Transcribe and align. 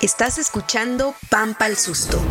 Estás 0.00 0.38
escuchando 0.38 1.14
Pampa 1.30 1.64
al 1.64 1.76
Susto, 1.76 2.22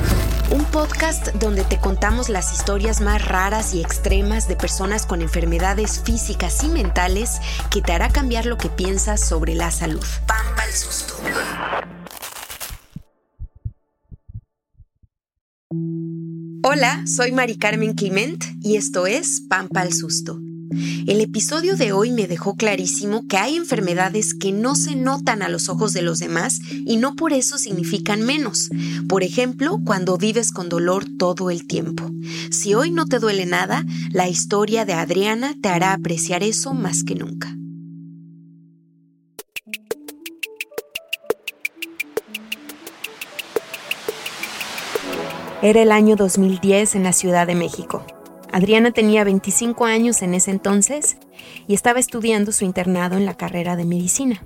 un 0.51 0.63
podcast 0.65 1.33
donde 1.33 1.63
te 1.63 1.79
contamos 1.79 2.29
las 2.29 2.53
historias 2.53 3.01
más 3.01 3.25
raras 3.27 3.73
y 3.73 3.81
extremas 3.81 4.47
de 4.47 4.55
personas 4.55 5.05
con 5.05 5.21
enfermedades 5.21 6.01
físicas 6.01 6.63
y 6.63 6.67
mentales 6.67 7.41
que 7.71 7.81
te 7.81 7.91
hará 7.91 8.09
cambiar 8.09 8.45
lo 8.45 8.57
que 8.57 8.69
piensas 8.69 9.27
sobre 9.27 9.55
la 9.55 9.71
salud. 9.71 10.05
Pampa 10.27 10.63
al 10.63 10.71
Susto. 10.71 11.15
Hola, 16.63 17.03
soy 17.05 17.31
Mari 17.31 17.57
Carmen 17.57 17.95
Clement 17.95 18.43
y 18.61 18.77
esto 18.77 19.07
es 19.07 19.41
Pampa 19.49 19.81
al 19.81 19.93
Susto. 19.93 20.39
El 21.07 21.21
episodio 21.21 21.75
de 21.75 21.91
hoy 21.91 22.11
me 22.11 22.27
dejó 22.27 22.55
clarísimo 22.55 23.27
que 23.27 23.37
hay 23.37 23.55
enfermedades 23.55 24.33
que 24.33 24.51
no 24.51 24.75
se 24.75 24.95
notan 24.95 25.41
a 25.41 25.49
los 25.49 25.69
ojos 25.69 25.93
de 25.93 26.01
los 26.01 26.19
demás 26.19 26.59
y 26.69 26.97
no 26.97 27.15
por 27.15 27.33
eso 27.33 27.57
significan 27.57 28.21
menos. 28.21 28.69
Por 29.07 29.23
ejemplo, 29.23 29.79
cuando 29.85 30.17
vives 30.17 30.51
con 30.51 30.69
dolor 30.69 31.05
todo 31.17 31.49
el 31.49 31.67
tiempo. 31.67 32.11
Si 32.51 32.73
hoy 32.73 32.91
no 32.91 33.05
te 33.05 33.19
duele 33.19 33.45
nada, 33.45 33.85
la 34.11 34.27
historia 34.27 34.85
de 34.85 34.93
Adriana 34.93 35.55
te 35.61 35.69
hará 35.69 35.93
apreciar 35.93 36.43
eso 36.43 36.73
más 36.73 37.03
que 37.03 37.15
nunca. 37.15 37.55
Era 45.61 45.81
el 45.81 45.91
año 45.91 46.15
2010 46.15 46.95
en 46.95 47.03
la 47.03 47.13
Ciudad 47.13 47.47
de 47.47 47.55
México. 47.55 48.05
Adriana 48.55 48.91
tenía 48.91 49.25
25 49.25 49.83
años 49.83 50.21
en 50.21 50.33
ese 50.33 50.49
entonces 50.49 51.17
y 51.67 51.73
estaba 51.73 51.99
estudiando 51.99 52.53
su 52.53 52.63
internado 52.63 53.17
en 53.17 53.25
la 53.25 53.35
carrera 53.35 53.75
de 53.75 53.83
medicina. 53.83 54.45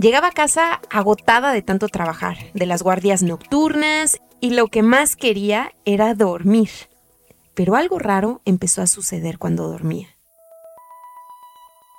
Llegaba 0.00 0.26
a 0.26 0.32
casa 0.32 0.80
agotada 0.90 1.52
de 1.52 1.62
tanto 1.62 1.86
trabajar, 1.86 2.38
de 2.54 2.66
las 2.66 2.82
guardias 2.82 3.22
nocturnas 3.22 4.18
y 4.40 4.50
lo 4.50 4.66
que 4.66 4.82
más 4.82 5.14
quería 5.14 5.72
era 5.84 6.12
dormir. 6.14 6.70
Pero 7.54 7.76
algo 7.76 8.00
raro 8.00 8.42
empezó 8.46 8.82
a 8.82 8.88
suceder 8.88 9.38
cuando 9.38 9.68
dormía. 9.68 10.08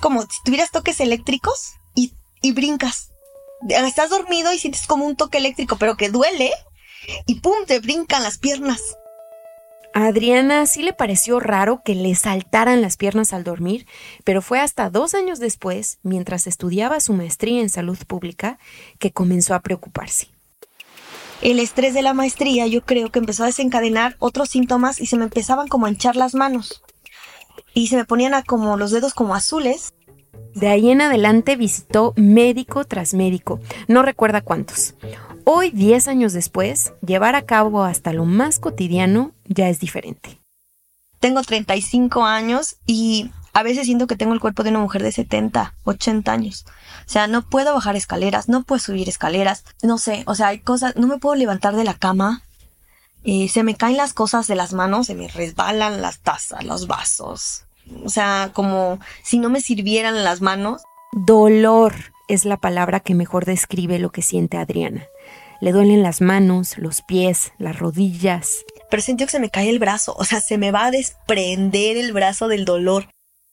Como 0.01 0.23
si 0.23 0.43
tuvieras 0.43 0.71
toques 0.71 0.99
eléctricos 0.99 1.75
y, 1.95 2.11
y 2.41 2.51
brincas. 2.51 3.11
Estás 3.69 4.09
dormido 4.09 4.51
y 4.51 4.59
sientes 4.59 4.85
como 4.85 5.05
un 5.05 5.15
toque 5.15 5.37
eléctrico, 5.37 5.77
pero 5.77 5.95
que 5.95 6.09
duele 6.09 6.51
y 7.25 7.35
¡pum! 7.35 7.55
te 7.65 7.79
brincan 7.79 8.21
las 8.21 8.37
piernas. 8.37 8.97
A 9.93 10.05
Adriana 10.05 10.65
sí 10.67 10.83
le 10.83 10.93
pareció 10.93 11.41
raro 11.41 11.81
que 11.83 11.95
le 11.95 12.15
saltaran 12.15 12.81
las 12.81 12.95
piernas 12.95 13.33
al 13.33 13.43
dormir, 13.43 13.85
pero 14.23 14.41
fue 14.41 14.61
hasta 14.61 14.89
dos 14.89 15.13
años 15.13 15.39
después, 15.39 15.99
mientras 16.01 16.47
estudiaba 16.47 17.01
su 17.01 17.13
maestría 17.13 17.59
en 17.59 17.69
salud 17.69 17.97
pública, 18.07 18.57
que 18.99 19.11
comenzó 19.11 19.53
a 19.53 19.59
preocuparse. 19.59 20.29
El 21.41 21.59
estrés 21.59 21.93
de 21.93 22.03
la 22.03 22.13
maestría 22.13 22.67
yo 22.67 22.85
creo 22.85 23.11
que 23.11 23.19
empezó 23.19 23.43
a 23.43 23.47
desencadenar 23.47 24.15
otros 24.19 24.49
síntomas 24.49 25.01
y 25.01 25.07
se 25.07 25.17
me 25.17 25.25
empezaban 25.25 25.67
como 25.67 25.87
a 25.87 25.89
hinchar 25.89 26.15
las 26.15 26.35
manos. 26.35 26.83
Y 27.73 27.87
se 27.87 27.97
me 27.97 28.05
ponían 28.05 28.41
como 28.43 28.77
los 28.77 28.91
dedos 28.91 29.13
como 29.13 29.35
azules. 29.35 29.93
De 30.55 30.67
ahí 30.67 30.89
en 30.89 31.01
adelante 31.01 31.55
visitó 31.55 32.13
médico 32.15 32.85
tras 32.85 33.13
médico, 33.13 33.59
no 33.87 34.01
recuerda 34.03 34.41
cuántos. 34.41 34.95
Hoy, 35.43 35.71
10 35.71 36.07
años 36.07 36.33
después, 36.33 36.93
llevar 37.05 37.35
a 37.35 37.43
cabo 37.43 37.83
hasta 37.83 38.13
lo 38.13 38.25
más 38.25 38.59
cotidiano 38.59 39.31
ya 39.45 39.69
es 39.69 39.79
diferente. 39.79 40.39
Tengo 41.19 41.41
35 41.41 42.23
años 42.25 42.77
y 42.85 43.31
a 43.53 43.63
veces 43.63 43.85
siento 43.85 44.07
que 44.07 44.15
tengo 44.15 44.33
el 44.33 44.39
cuerpo 44.39 44.63
de 44.63 44.69
una 44.69 44.79
mujer 44.79 45.03
de 45.03 45.11
70, 45.11 45.73
80 45.83 46.31
años. 46.31 46.65
O 47.05 47.09
sea, 47.09 47.27
no 47.27 47.41
puedo 47.41 47.73
bajar 47.73 47.95
escaleras, 47.95 48.49
no 48.49 48.63
puedo 48.63 48.79
subir 48.79 49.09
escaleras, 49.09 49.63
no 49.81 49.97
sé, 49.97 50.23
o 50.25 50.35
sea, 50.35 50.47
hay 50.47 50.59
cosas, 50.59 50.95
no 50.95 51.07
me 51.07 51.17
puedo 51.17 51.35
levantar 51.35 51.75
de 51.75 51.83
la 51.83 51.93
cama, 51.93 52.43
eh, 53.23 53.49
se 53.49 53.63
me 53.63 53.75
caen 53.75 53.97
las 53.97 54.13
cosas 54.13 54.47
de 54.47 54.55
las 54.55 54.73
manos, 54.73 55.07
se 55.07 55.15
me 55.15 55.27
resbalan 55.27 56.01
las 56.01 56.19
tazas, 56.19 56.63
los 56.63 56.87
vasos. 56.87 57.65
O 58.03 58.09
sea, 58.09 58.51
como 58.53 58.99
si 59.23 59.39
no 59.39 59.49
me 59.49 59.61
sirvieran 59.61 60.23
las 60.23 60.41
manos. 60.41 60.81
Dolor 61.11 61.93
es 62.27 62.45
la 62.45 62.57
palabra 62.57 62.99
que 62.99 63.15
mejor 63.15 63.45
describe 63.45 63.99
lo 63.99 64.11
que 64.11 64.21
siente 64.21 64.57
Adriana. 64.57 65.05
Le 65.59 65.71
duelen 65.71 66.01
las 66.01 66.21
manos, 66.21 66.77
los 66.77 67.01
pies, 67.01 67.51
las 67.57 67.77
rodillas. 67.77 68.65
Pero 68.89 69.03
siento 69.03 69.25
que 69.25 69.31
se 69.31 69.39
me 69.39 69.49
cae 69.49 69.69
el 69.69 69.79
brazo, 69.79 70.15
o 70.17 70.23
sea, 70.23 70.41
se 70.41 70.57
me 70.57 70.71
va 70.71 70.85
a 70.85 70.91
desprender 70.91 71.97
el 71.97 72.13
brazo 72.13 72.47
del 72.47 72.65
dolor. 72.65 73.07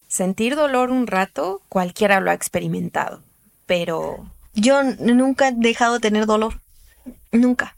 Sentir 0.09 0.57
dolor 0.57 0.91
un 0.91 1.07
rato, 1.07 1.61
cualquiera 1.69 2.21
lo 2.21 2.31
ha 2.31 2.35
experimentado, 2.35 3.23
pero... 3.67 4.27
Yo 4.55 4.83
nunca 4.83 5.49
he 5.49 5.53
dejado 5.53 5.95
de 5.95 6.01
tener 6.01 6.27
dolor. 6.27 6.61
Nunca. 7.31 7.77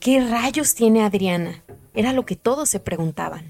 ¿Qué 0.00 0.20
rayos 0.20 0.74
tiene 0.74 1.04
Adriana? 1.04 1.62
Era 1.94 2.12
lo 2.12 2.26
que 2.26 2.36
todos 2.36 2.68
se 2.68 2.80
preguntaban. 2.80 3.48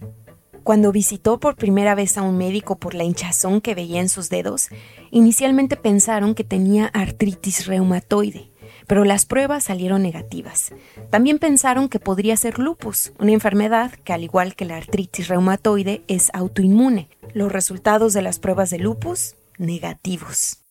Cuando 0.65 0.93
visitó 0.93 1.41
por 1.41 1.57
primera 1.57 1.95
vez 1.95 2.17
a 2.19 2.23
un 2.23 2.39
médico 2.39 2.77
por 2.77 2.95
la 2.95 3.05
hinchazón 3.05 3.61
que 3.61 3.75
veía 3.75 4.01
en 4.01 4.09
sus 4.09 4.29
dedos, 4.29 4.69
inicialmente 5.11 5.77
pensaron 5.77 6.35
que 6.35 6.45
tenía 6.45 6.87
artritis 6.87 7.67
reumatoide 7.67 8.53
pero 8.87 9.05
las 9.05 9.27
pruebas 9.27 9.65
salieron 9.65 10.03
negativas. 10.03 10.73
También 11.11 11.39
pensaron 11.39 11.89
que 11.89 11.99
podría 11.99 12.37
ser 12.37 12.59
lupus, 12.59 13.13
una 13.19 13.33
enfermedad 13.33 13.93
que 14.05 14.13
al 14.13 14.25
igual 14.25 14.55
que 14.55 14.65
la 14.65 14.77
artritis 14.77 15.29
reumatoide 15.29 16.03
es 16.09 16.31
autoinmune. 16.35 17.09
Los 17.33 17.53
resultados 17.53 18.13
de 18.13 18.23
las 18.23 18.39
pruebas 18.39 18.71
de 18.71 18.79
lupus, 18.79 19.37
negativos. 19.59 20.62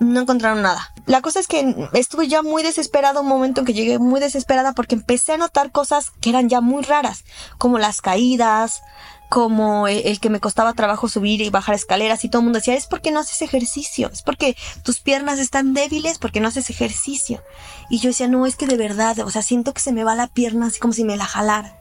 No 0.00 0.20
encontraron 0.20 0.62
nada. 0.62 0.92
La 1.06 1.20
cosa 1.20 1.40
es 1.40 1.46
que 1.46 1.88
estuve 1.92 2.28
ya 2.28 2.42
muy 2.42 2.62
desesperada 2.62 3.20
un 3.20 3.28
momento 3.28 3.60
en 3.60 3.66
que 3.66 3.74
llegué 3.74 3.98
muy 3.98 4.20
desesperada 4.20 4.72
porque 4.72 4.94
empecé 4.94 5.32
a 5.32 5.36
notar 5.38 5.70
cosas 5.70 6.10
que 6.20 6.30
eran 6.30 6.48
ya 6.48 6.60
muy 6.60 6.82
raras, 6.82 7.24
como 7.58 7.78
las 7.78 8.00
caídas, 8.00 8.82
como 9.28 9.88
el 9.88 10.20
que 10.20 10.30
me 10.30 10.40
costaba 10.40 10.74
trabajo 10.74 11.08
subir 11.08 11.40
y 11.40 11.50
bajar 11.50 11.74
escaleras 11.74 12.24
y 12.24 12.28
todo 12.28 12.40
el 12.40 12.44
mundo 12.44 12.60
decía, 12.60 12.74
es 12.74 12.86
porque 12.86 13.10
no 13.10 13.20
haces 13.20 13.42
ejercicio, 13.42 14.08
es 14.12 14.22
porque 14.22 14.56
tus 14.82 15.00
piernas 15.00 15.38
están 15.38 15.74
débiles 15.74 16.18
porque 16.18 16.40
no 16.40 16.48
haces 16.48 16.70
ejercicio. 16.70 17.42
Y 17.90 17.98
yo 17.98 18.10
decía, 18.10 18.28
no, 18.28 18.46
es 18.46 18.56
que 18.56 18.66
de 18.66 18.76
verdad, 18.76 19.18
o 19.20 19.30
sea, 19.30 19.42
siento 19.42 19.74
que 19.74 19.80
se 19.80 19.92
me 19.92 20.04
va 20.04 20.14
la 20.14 20.28
pierna 20.28 20.66
así 20.66 20.78
como 20.78 20.92
si 20.92 21.04
me 21.04 21.16
la 21.16 21.24
jalara. 21.24 21.80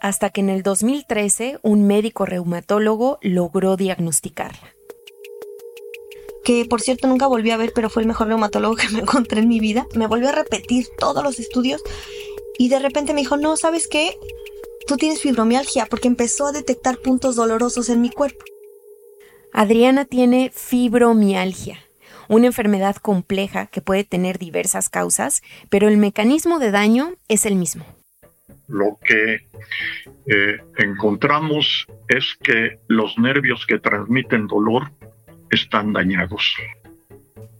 Hasta 0.00 0.30
que 0.30 0.42
en 0.42 0.50
el 0.50 0.62
2013 0.62 1.60
un 1.62 1.86
médico 1.86 2.26
reumatólogo 2.26 3.18
logró 3.22 3.76
diagnosticarla. 3.76 4.75
Que 6.46 6.64
por 6.64 6.80
cierto 6.80 7.08
nunca 7.08 7.26
volví 7.26 7.50
a 7.50 7.58
ver, 7.58 7.72
pero 7.74 7.90
fue 7.90 8.00
el 8.00 8.08
mejor 8.08 8.28
reumatólogo 8.28 8.76
que 8.76 8.88
me 8.88 8.98
encontré 9.00 9.40
en 9.40 9.48
mi 9.48 9.60
vida. 9.60 9.86
Me 9.94 10.06
volvió 10.06 10.30
a 10.30 10.32
repetir 10.32 10.86
todos 10.98 11.22
los 11.22 11.38
estudios 11.38 11.82
y 12.58 12.70
de 12.70 12.78
repente 12.78 13.12
me 13.12 13.20
dijo, 13.20 13.36
no, 13.36 13.58
¿sabes 13.58 13.86
qué? 13.86 14.16
tú 14.86 14.96
tienes 14.96 15.20
fibromialgia 15.20 15.86
porque 15.86 16.08
empezó 16.08 16.46
a 16.46 16.52
detectar 16.52 16.98
puntos 16.98 17.36
dolorosos 17.36 17.88
en 17.88 18.00
mi 18.00 18.10
cuerpo. 18.10 18.44
Adriana 19.52 20.04
tiene 20.04 20.50
fibromialgia, 20.54 21.78
una 22.28 22.46
enfermedad 22.46 22.96
compleja 22.96 23.66
que 23.66 23.80
puede 23.80 24.04
tener 24.04 24.38
diversas 24.38 24.88
causas, 24.88 25.42
pero 25.70 25.88
el 25.88 25.96
mecanismo 25.96 26.58
de 26.58 26.70
daño 26.70 27.14
es 27.28 27.46
el 27.46 27.56
mismo. 27.56 27.84
Lo 28.68 28.98
que 29.04 29.46
eh, 30.26 30.58
encontramos 30.76 31.86
es 32.08 32.36
que 32.42 32.78
los 32.88 33.18
nervios 33.18 33.64
que 33.66 33.78
transmiten 33.78 34.46
dolor 34.46 34.90
están 35.50 35.92
dañados. 35.92 36.56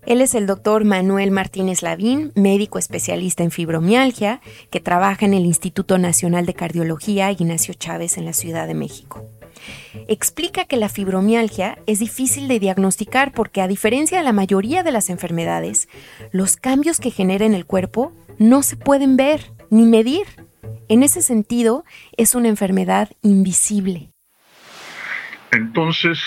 Él 0.06 0.20
es 0.20 0.36
el 0.36 0.46
doctor 0.46 0.84
Manuel 0.84 1.32
Martínez 1.32 1.82
Lavín, 1.82 2.30
médico 2.36 2.78
especialista 2.78 3.42
en 3.42 3.50
fibromialgia, 3.50 4.40
que 4.70 4.78
trabaja 4.78 5.26
en 5.26 5.34
el 5.34 5.44
Instituto 5.44 5.98
Nacional 5.98 6.46
de 6.46 6.54
Cardiología 6.54 7.32
Ignacio 7.32 7.74
Chávez 7.74 8.16
en 8.16 8.24
la 8.24 8.32
Ciudad 8.32 8.68
de 8.68 8.74
México. 8.74 9.24
Explica 10.06 10.64
que 10.64 10.76
la 10.76 10.88
fibromialgia 10.88 11.78
es 11.86 11.98
difícil 11.98 12.46
de 12.46 12.60
diagnosticar 12.60 13.32
porque 13.32 13.60
a 13.60 13.66
diferencia 13.66 14.18
de 14.18 14.24
la 14.24 14.32
mayoría 14.32 14.84
de 14.84 14.92
las 14.92 15.10
enfermedades, 15.10 15.88
los 16.30 16.56
cambios 16.56 17.00
que 17.00 17.10
genera 17.10 17.44
en 17.44 17.54
el 17.54 17.66
cuerpo 17.66 18.12
no 18.38 18.62
se 18.62 18.76
pueden 18.76 19.16
ver 19.16 19.52
ni 19.70 19.86
medir. 19.86 20.26
En 20.88 21.02
ese 21.02 21.20
sentido, 21.20 21.84
es 22.16 22.36
una 22.36 22.48
enfermedad 22.48 23.10
invisible. 23.22 24.10
Entonces, 25.50 26.20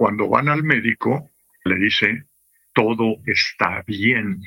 cuando 0.00 0.30
van 0.30 0.48
al 0.48 0.62
médico, 0.62 1.30
le 1.62 1.76
dice, 1.76 2.24
todo 2.72 3.18
está 3.26 3.84
bien. 3.86 4.40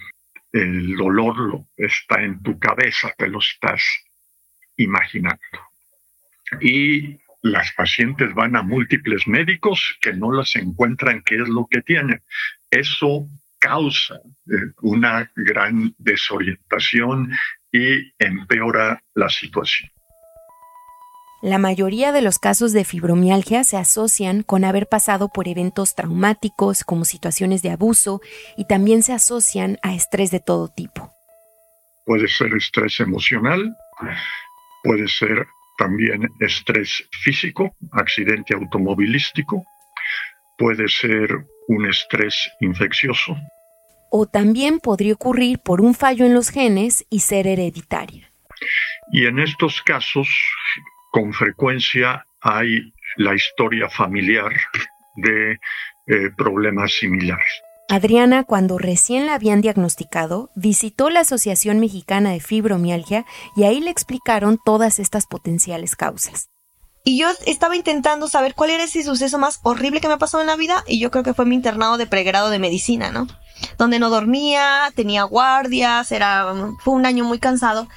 El 0.52 0.96
dolor 0.96 1.66
está 1.78 2.24
en 2.24 2.42
tu 2.42 2.58
cabeza, 2.58 3.14
te 3.16 3.28
lo 3.28 3.38
estás 3.38 3.84
imaginando. 4.78 5.60
Y 6.60 7.20
las 7.44 7.72
pacientes 7.74 8.34
van 8.34 8.56
a 8.56 8.64
múltiples 8.64 9.28
médicos 9.28 9.96
que 10.02 10.14
no 10.14 10.32
las 10.32 10.56
encuentran 10.56 11.22
qué 11.22 11.36
es 11.36 11.48
lo 11.48 11.68
que 11.70 11.84
tienen. 11.84 12.24
Eso 12.72 13.28
causa 13.60 14.16
eh, 14.48 14.72
una 14.82 15.32
gran 15.36 15.94
desorientación 16.00 17.32
y 17.72 18.12
empeora 18.18 19.04
la 19.14 19.30
situación. 19.30 19.92
La 21.44 21.58
mayoría 21.58 22.14
de 22.14 22.22
los 22.22 22.40
casos 22.40 22.72
de 22.72 22.86
fibromialgia 22.86 23.66
se 23.66 23.76
asocian 23.76 24.44
con 24.44 24.64
haber 24.64 24.88
pasado 24.88 25.28
por 25.28 25.50
eventos 25.50 25.94
traumáticos 25.94 26.86
como 26.86 27.04
situaciones 27.04 27.62
de 27.62 27.72
abuso 27.72 28.22
y 28.56 28.64
también 28.64 29.04
se 29.04 29.12
asocian 29.12 29.78
a 29.84 29.94
estrés 29.94 30.32
de 30.32 30.40
todo 30.40 30.70
tipo. 30.70 31.12
Puede 32.06 32.30
ser 32.30 32.54
estrés 32.54 32.98
emocional, 33.02 33.76
puede 34.84 35.10
ser 35.10 35.46
también 35.78 36.30
estrés 36.40 37.10
físico, 37.12 37.76
accidente 37.92 38.56
automovilístico, 38.56 39.66
puede 40.58 40.88
ser 40.88 41.46
un 41.68 41.90
estrés 41.90 42.52
infeccioso. 42.62 43.36
O 44.10 44.28
también 44.28 44.80
podría 44.80 45.16
ocurrir 45.16 45.60
por 45.60 45.82
un 45.82 45.94
fallo 45.94 46.26
en 46.26 46.36
los 46.36 46.52
genes 46.52 47.06
y 47.10 47.20
ser 47.20 47.48
hereditaria. 47.48 48.32
Y 49.12 49.26
en 49.26 49.40
estos 49.40 49.82
casos, 49.82 50.30
con 51.14 51.32
frecuencia 51.32 52.26
hay 52.42 52.92
la 53.18 53.36
historia 53.36 53.88
familiar 53.88 54.52
de 55.16 55.60
eh, 56.08 56.32
problemas 56.36 56.92
similares. 56.92 57.62
Adriana, 57.88 58.44
cuando 58.44 58.80
recién 58.80 59.28
la 59.28 59.36
habían 59.36 59.62
diagnosticado, 59.62 60.50
visitó 60.56 61.12
la 61.12 61.20
Asociación 61.20 61.80
Mexicana 61.80 62.32
de 62.32 62.40
Fibromialgia 62.40 63.28
y 63.56 63.66
ahí 63.66 63.80
le 63.80 63.92
explicaron 63.92 64.58
todas 64.66 64.98
estas 64.98 65.28
potenciales 65.28 65.96
causas. 65.96 66.50
Y 67.06 67.20
yo 67.20 67.28
estaba 67.46 67.76
intentando 67.76 68.28
saber 68.28 68.56
cuál 68.56 68.72
era 68.72 68.86
ese 68.86 69.04
suceso 69.04 69.38
más 69.38 69.60
horrible 69.62 70.02
que 70.02 70.08
me 70.08 70.18
pasó 70.18 70.42
en 70.42 70.48
la 70.48 70.56
vida 70.56 70.84
y 70.88 71.00
yo 71.00 71.12
creo 71.12 71.24
que 71.24 71.36
fue 71.36 71.46
mi 71.46 71.54
internado 71.54 71.98
de 71.98 72.08
pregrado 72.08 72.50
de 72.50 72.58
medicina, 72.58 73.12
¿no? 73.12 73.28
Donde 73.78 74.00
no 74.00 74.10
dormía, 74.10 74.92
tenía 74.96 75.24
guardias, 75.24 76.12
era 76.12 76.48
fue 76.80 76.96
un 76.96 77.06
año 77.06 77.24
muy 77.24 77.38
cansado 77.38 77.88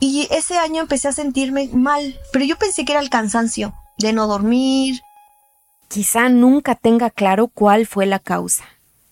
y 0.00 0.26
ese 0.30 0.58
año 0.58 0.80
empecé 0.80 1.08
a 1.08 1.12
sentirme 1.12 1.68
mal, 1.72 2.18
pero 2.32 2.44
yo 2.44 2.56
pensé 2.56 2.84
que 2.84 2.92
era 2.92 3.00
el 3.00 3.10
cansancio 3.10 3.74
de 3.98 4.12
no 4.12 4.26
dormir. 4.26 5.00
Quizá 5.88 6.28
nunca 6.28 6.74
tenga 6.74 7.10
claro 7.10 7.48
cuál 7.48 7.86
fue 7.86 8.06
la 8.06 8.18
causa. 8.18 8.64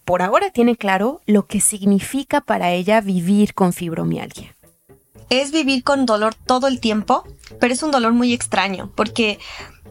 Por 0.05 0.23
ahora 0.23 0.51
tiene 0.51 0.77
claro 0.77 1.21
lo 1.27 1.47
que 1.47 1.61
significa 1.61 2.41
para 2.41 2.73
ella 2.73 3.01
vivir 3.01 3.55
con 3.55 3.73
fibromialgia 3.73 4.57
es 5.31 5.53
vivir 5.53 5.85
con 5.85 6.07
dolor 6.07 6.35
todo 6.35 6.67
el 6.67 6.81
tiempo, 6.81 7.25
pero 7.61 7.73
es 7.73 7.83
un 7.83 7.91
dolor 7.91 8.13
muy 8.13 8.33
extraño, 8.33 8.91
porque 8.95 9.39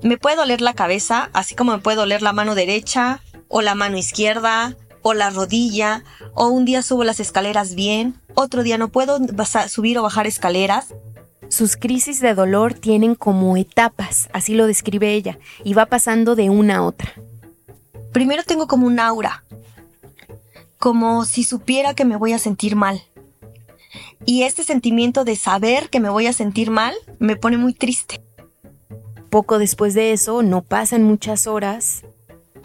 me 0.02 0.18
puede 0.18 0.36
doler 0.36 0.62
la 0.62 0.74
cabeza, 0.74 1.30
así 1.34 1.56
como 1.56 1.72
me 1.74 1.80
puede 1.80 1.98
doler 1.98 2.22
la 2.22 2.34
mano 2.34 2.56
derecha, 2.56 3.22
o 3.48 3.62
la 3.62 3.76
mano 3.76 3.98
izquierda, 3.98 4.76
o 5.08 5.14
la 5.14 5.30
rodilla, 5.30 6.04
o 6.34 6.48
un 6.48 6.66
día 6.66 6.82
subo 6.82 7.06
las 7.06 7.22
escaleras 7.22 7.76
bien, 7.76 8.20
otro 8.34 8.62
día 8.62 8.78
no 8.78 8.90
puedo 8.90 9.20
subir 9.70 9.98
o 9.98 10.04
bajar 10.04 10.28
escaleras. 10.28 10.94
Sus 11.48 11.78
crisis 11.78 12.20
de 12.20 12.34
dolor 12.34 12.74
tienen 12.74 13.16
como 13.16 13.56
etapas, 13.56 14.28
así 14.34 14.54
lo 14.54 14.68
describe 14.68 15.14
ella, 15.14 15.40
y 15.64 15.74
va 15.74 15.86
pasando 15.86 16.36
de 16.36 16.50
una 16.50 16.78
a 16.78 16.84
otra. 16.84 17.14
Primero 18.12 18.44
tengo 18.44 18.68
como 18.68 18.86
un 18.86 19.00
aura, 19.00 19.46
como 20.78 21.24
si 21.24 21.46
supiera 21.46 21.94
que 21.94 22.04
me 22.04 22.18
voy 22.18 22.34
a 22.34 22.40
sentir 22.40 22.76
mal. 22.76 23.02
Y 24.26 24.44
este 24.44 24.66
sentimiento 24.66 25.24
de 25.24 25.38
saber 25.38 25.90
que 25.90 26.02
me 26.02 26.10
voy 26.10 26.28
a 26.28 26.34
sentir 26.34 26.70
mal 26.70 26.94
me 27.18 27.38
pone 27.38 27.56
muy 27.56 27.74
triste. 27.74 28.22
Poco 29.30 29.58
después 29.58 29.94
de 29.94 30.12
eso, 30.12 30.44
no 30.44 30.64
pasan 30.64 31.04
muchas 31.04 31.48
horas. 31.48 32.04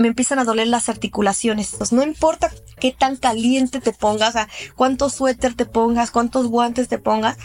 Me 0.02 0.08
empiezan 0.08 0.40
a 0.40 0.44
doler 0.44 0.66
las 0.66 0.88
articulaciones. 0.88 1.92
No 1.92 2.02
importa 2.02 2.50
qué 2.80 2.90
tan 2.90 3.14
caliente 3.14 3.80
te 3.80 3.92
pongas, 3.92 4.34
o 4.34 4.40
cuántos 4.74 5.14
suéter 5.14 5.54
te 5.54 5.64
pongas, 5.64 6.10
cuántos 6.10 6.48
guantes 6.48 6.88
te 6.88 6.98
pongas, 6.98 7.38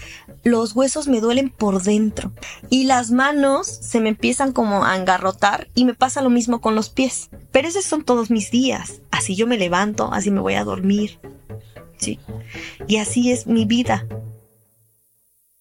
los 0.44 0.75
huesos 0.75 1.07
me 1.07 1.21
duelen 1.21 1.51
por 1.51 1.83
dentro. 1.83 2.31
Y 2.71 2.86
las 2.86 3.12
manos 3.12 3.68
se 3.68 4.00
me 4.00 4.09
empiezan 4.09 4.54
como 4.54 4.83
a 4.83 4.95
engarrotar 4.98 5.68
y 5.75 5.86
me 5.86 5.94
pasa 5.94 6.24
lo 6.24 6.31
mismo 6.31 6.59
con 6.59 6.74
los 6.74 6.89
pies. 6.89 7.30
Pero 7.51 7.68
esos 7.68 7.86
son 7.86 8.04
todos 8.04 8.31
mis 8.31 8.50
días. 8.50 9.01
Así 9.12 9.36
yo 9.36 9.45
me 9.45 9.59
levanto, 9.59 10.12
así 10.12 10.31
me 10.31 10.42
voy 10.42 10.56
a 10.56 10.63
dormir. 10.63 11.19
Sí. 11.98 12.19
Y 12.88 12.98
así 12.98 13.31
es 13.31 13.45
mi 13.45 13.65
vida. 13.65 14.07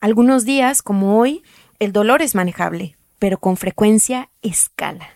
Algunos 0.01 0.47
días, 0.47 0.81
como 0.81 1.19
hoy, 1.19 1.43
el 1.79 1.93
dolor 1.93 2.23
es 2.23 2.35
manejable, 2.35 2.97
pero 3.19 3.37
con 3.37 3.59
frecuencia 3.59 4.31
escala. 4.41 5.16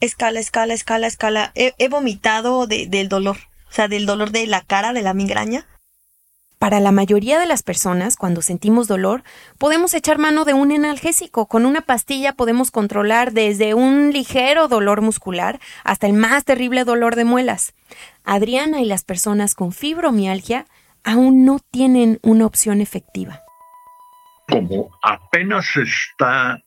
Escala, 0.00 0.38
escala, 0.38 0.74
escala, 0.74 1.06
escala. 1.08 1.52
He, 1.54 1.88
vomitado 1.88 2.66
del 2.66 3.08
dolor, 3.08 3.36
o 3.68 3.72
sea, 3.72 3.88
del 3.88 4.06
dolor 4.06 4.30
de 4.30 4.46
la 4.46 4.60
cara, 4.60 4.92
de 4.92 5.02
la 5.02 5.12
migraña. 5.12 5.66
Para 6.60 6.80
la 6.80 6.92
mayoría 6.92 7.38
de 7.38 7.46
las 7.46 7.62
personas, 7.62 8.16
cuando 8.16 8.42
sentimos 8.42 8.88
dolor, 8.88 9.22
podemos 9.58 9.94
echar 9.94 10.18
mano 10.18 10.44
de 10.44 10.54
un 10.54 10.72
analgésico. 10.72 11.46
Con 11.46 11.66
una 11.66 11.82
pastilla 11.82 12.32
podemos 12.32 12.70
controlar 12.70 13.32
desde 13.32 13.74
un 13.74 14.12
ligero 14.12 14.66
dolor 14.66 15.00
muscular 15.00 15.60
hasta 15.84 16.06
el 16.06 16.14
más 16.14 16.44
terrible 16.44 16.84
dolor 16.84 17.14
de 17.14 17.24
muelas. 17.24 17.74
Adriana 18.24 18.80
y 18.80 18.86
las 18.86 19.04
personas 19.04 19.54
con 19.54 19.72
fibromialgia 19.72 20.66
aún 21.04 21.44
no 21.44 21.60
tienen 21.70 22.18
una 22.22 22.46
opción 22.46 22.80
efectiva. 22.80 23.40
Como 24.48 24.90
apenas 25.02 25.66
se 25.66 25.82
está 25.82 26.60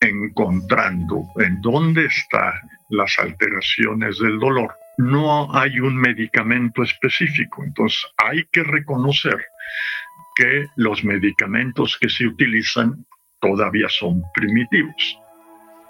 encontrando 0.00 1.24
en 1.36 1.60
dónde 1.60 2.06
están 2.06 2.54
las 2.88 3.18
alteraciones 3.18 4.18
del 4.18 4.38
dolor, 4.38 4.74
no 4.98 5.54
hay 5.54 5.80
un 5.80 5.96
medicamento 5.96 6.82
específico. 6.82 7.64
Entonces 7.64 8.04
hay 8.16 8.44
que 8.52 8.62
reconocer 8.62 9.46
que 10.34 10.66
los 10.76 11.04
medicamentos 11.04 11.96
que 12.00 12.08
se 12.08 12.26
utilizan 12.26 13.06
todavía 13.40 13.88
son 13.88 14.22
primitivos. 14.34 15.18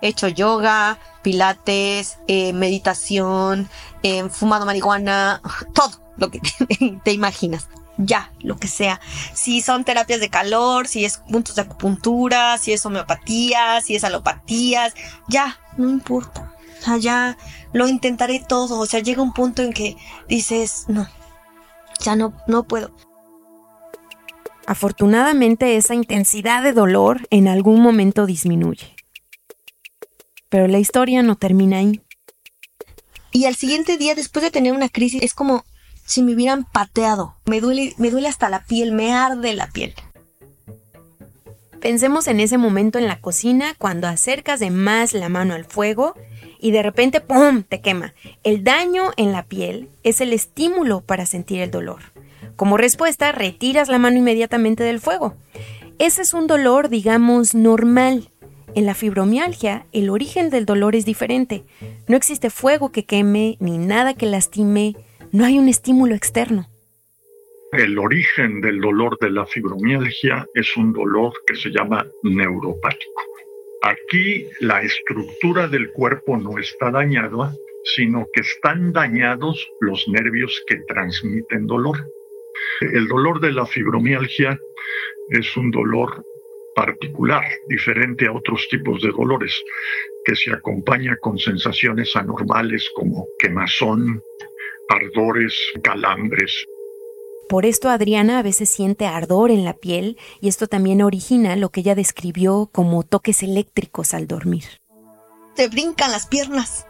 He 0.03 0.09
hecho 0.09 0.29
yoga, 0.29 0.99
pilates, 1.23 2.19
eh, 2.29 2.53
meditación, 2.53 3.69
eh, 4.03 4.29
fumado 4.29 4.67
marihuana, 4.67 5.41
todo 5.75 6.13
lo 6.19 6.31
que 6.31 6.41
te 7.05 7.13
imaginas. 7.13 7.69
Ya, 7.97 8.33
lo 8.41 8.57
que 8.57 8.67
sea. 8.67 9.01
Si 9.35 9.61
son 9.61 9.85
terapias 9.85 10.19
de 10.19 10.29
calor, 10.29 10.89
si 10.89 11.05
es 11.05 11.19
puntos 11.19 11.55
de 11.55 11.63
acupuntura, 11.63 12.59
si 12.59 12.73
es 12.73 12.85
homeopatía, 12.85 13.81
si 13.83 13.95
es 13.95 14.03
alopatías, 14.03 14.95
ya, 15.29 15.57
no 15.77 15.89
importa. 15.89 16.54
O 16.85 16.87
sea, 16.87 16.99
ya 16.99 17.39
lo 17.73 17.89
intentaré 17.89 18.43
todo. 18.47 18.79
O 18.79 18.85
sea, 18.85 19.01
llega 19.01 19.23
un 19.23 19.33
punto 19.33 19.63
en 19.63 19.73
que 19.73 19.97
dices, 20.29 20.85
no, 20.89 21.09
ya 22.01 22.15
no, 22.15 22.35
no 22.47 22.65
puedo. 22.65 22.95
Afortunadamente 24.67 25.77
esa 25.77 25.95
intensidad 25.95 26.63
de 26.63 26.75
dolor 26.75 27.27
en 27.31 27.49
algún 27.49 27.81
momento 27.81 28.27
disminuye. 28.27 28.95
Pero 30.51 30.69
la 30.69 30.79
historia 30.79 31.23
no 31.23 31.37
termina 31.37 31.79
ahí. 31.79 32.03
Y 33.33 33.47
al 33.47 33.57
siguiente 33.57 33.97
día, 33.97 34.15
después 34.15 34.43
de 34.43 34.51
tener 34.51 34.75
una 34.75 34.91
crisis, 34.91 35.23
es 35.23 35.33
como 35.33 35.65
si 36.05 36.23
me 36.23 36.35
hubieran 36.35 36.65
pateado. 36.65 37.35
Me 37.47 37.63
duele, 37.63 37.95
me 37.97 38.11
duele 38.11 38.29
hasta 38.29 38.51
la 38.51 38.65
piel, 38.65 38.93
me 38.93 39.15
arde 39.15 39.55
la 39.55 39.69
piel. 39.69 39.95
Pensemos 41.81 42.29
en 42.29 42.41
ese 42.41 42.59
momento 42.59 42.99
en 42.99 43.07
la 43.07 43.21
cocina 43.21 43.75
cuando 43.77 44.07
acercas 44.07 44.61
de 44.61 44.71
más 44.71 45.13
la 45.15 45.29
mano 45.29 45.55
al 45.55 45.65
fuego 45.65 46.15
y 46.65 46.71
de 46.71 46.83
repente 46.83 47.21
¡pum! 47.21 47.63
te 47.63 47.83
quema. 47.83 48.15
El 48.43 48.65
daño 48.65 49.11
en 49.19 49.33
la 49.33 49.43
piel 49.43 49.91
es 50.03 50.23
el 50.23 50.33
estímulo 50.33 51.03
para 51.03 51.27
sentir 51.27 51.61
el 51.61 51.71
dolor. 51.71 52.01
Como 52.57 52.79
respuesta, 52.79 53.33
retiras 53.33 53.91
la 53.91 53.99
mano 53.99 54.17
inmediatamente 54.17 54.83
del 54.83 54.99
fuego. 54.99 55.35
Ese 55.99 56.23
es 56.23 56.33
un 56.33 56.47
dolor, 56.47 56.89
digamos, 56.89 57.55
normal. 57.55 58.31
En 58.75 58.87
la 58.87 58.95
fibromialgia, 58.95 59.85
el 59.93 60.09
origen 60.09 60.49
del 60.49 60.65
dolor 60.65 60.97
es 60.97 61.05
diferente. 61.05 61.65
No 62.09 62.17
existe 62.17 62.49
fuego 62.49 62.91
que 62.93 63.05
queme 63.05 63.59
ni 63.61 63.77
nada 63.77 64.15
que 64.15 64.25
lastime. 64.25 64.97
No 65.33 65.45
hay 65.45 65.59
un 65.59 65.69
estímulo 65.69 66.15
externo. 66.15 66.67
El 67.73 67.99
origen 67.99 68.63
del 68.63 68.81
dolor 68.81 69.19
de 69.21 69.31
la 69.31 69.45
fibromialgia 69.45 70.47
es 70.55 70.75
un 70.79 70.95
dolor 70.95 71.35
que 71.47 71.57
se 71.57 71.69
llama 71.69 72.07
neuropático. 72.23 73.34
Aquí 73.87 74.49
la 74.61 74.81
estructura 74.81 75.69
del 75.69 75.93
cuerpo 75.93 76.39
no 76.39 76.59
está 76.59 76.91
dañada, 76.91 77.55
sino 77.85 78.27
que 78.33 78.41
están 78.41 78.95
dañados 78.95 79.71
los 79.81 80.09
nervios 80.09 80.65
que 80.67 80.77
transmiten 80.89 81.67
dolor. 81.67 81.99
El 82.81 83.07
dolor 83.09 83.41
de 83.41 83.53
la 83.53 83.67
fibromialgia 83.67 84.59
es 85.29 85.55
un 85.59 85.71
dolor 85.71 86.25
particular, 86.75 87.45
diferente 87.69 88.27
a 88.27 88.33
otros 88.33 88.67
tipos 88.71 89.03
de 89.03 89.11
dolores, 89.11 89.63
que 90.25 90.35
se 90.35 90.51
acompaña 90.51 91.19
con 91.19 91.37
sensaciones 91.37 92.17
anormales 92.17 92.91
como 92.95 93.29
quemazón, 93.39 94.23
ardores, 94.89 95.55
calambres, 95.83 96.67
por 97.49 97.67
esto 97.67 97.89
Adriana 97.89 98.39
a 98.39 98.43
veces 98.43 98.69
siente 98.69 99.07
ardor 99.07 99.51
en 99.51 99.65
la 99.65 99.75
piel 99.75 100.17
y 100.41 100.49
esto 100.49 100.67
también 100.67 101.03
origina 101.03 101.57
lo 101.57 101.71
que 101.71 101.81
ella 101.81 101.95
describió 101.95 102.69
como 102.73 103.03
toques 103.03 103.43
eléctricos 103.43 104.15
al 104.15 104.27
dormir. 104.27 104.65
Te 105.55 105.69
brincan 105.69 106.11
las 106.11 106.27
piernas. 106.27 106.87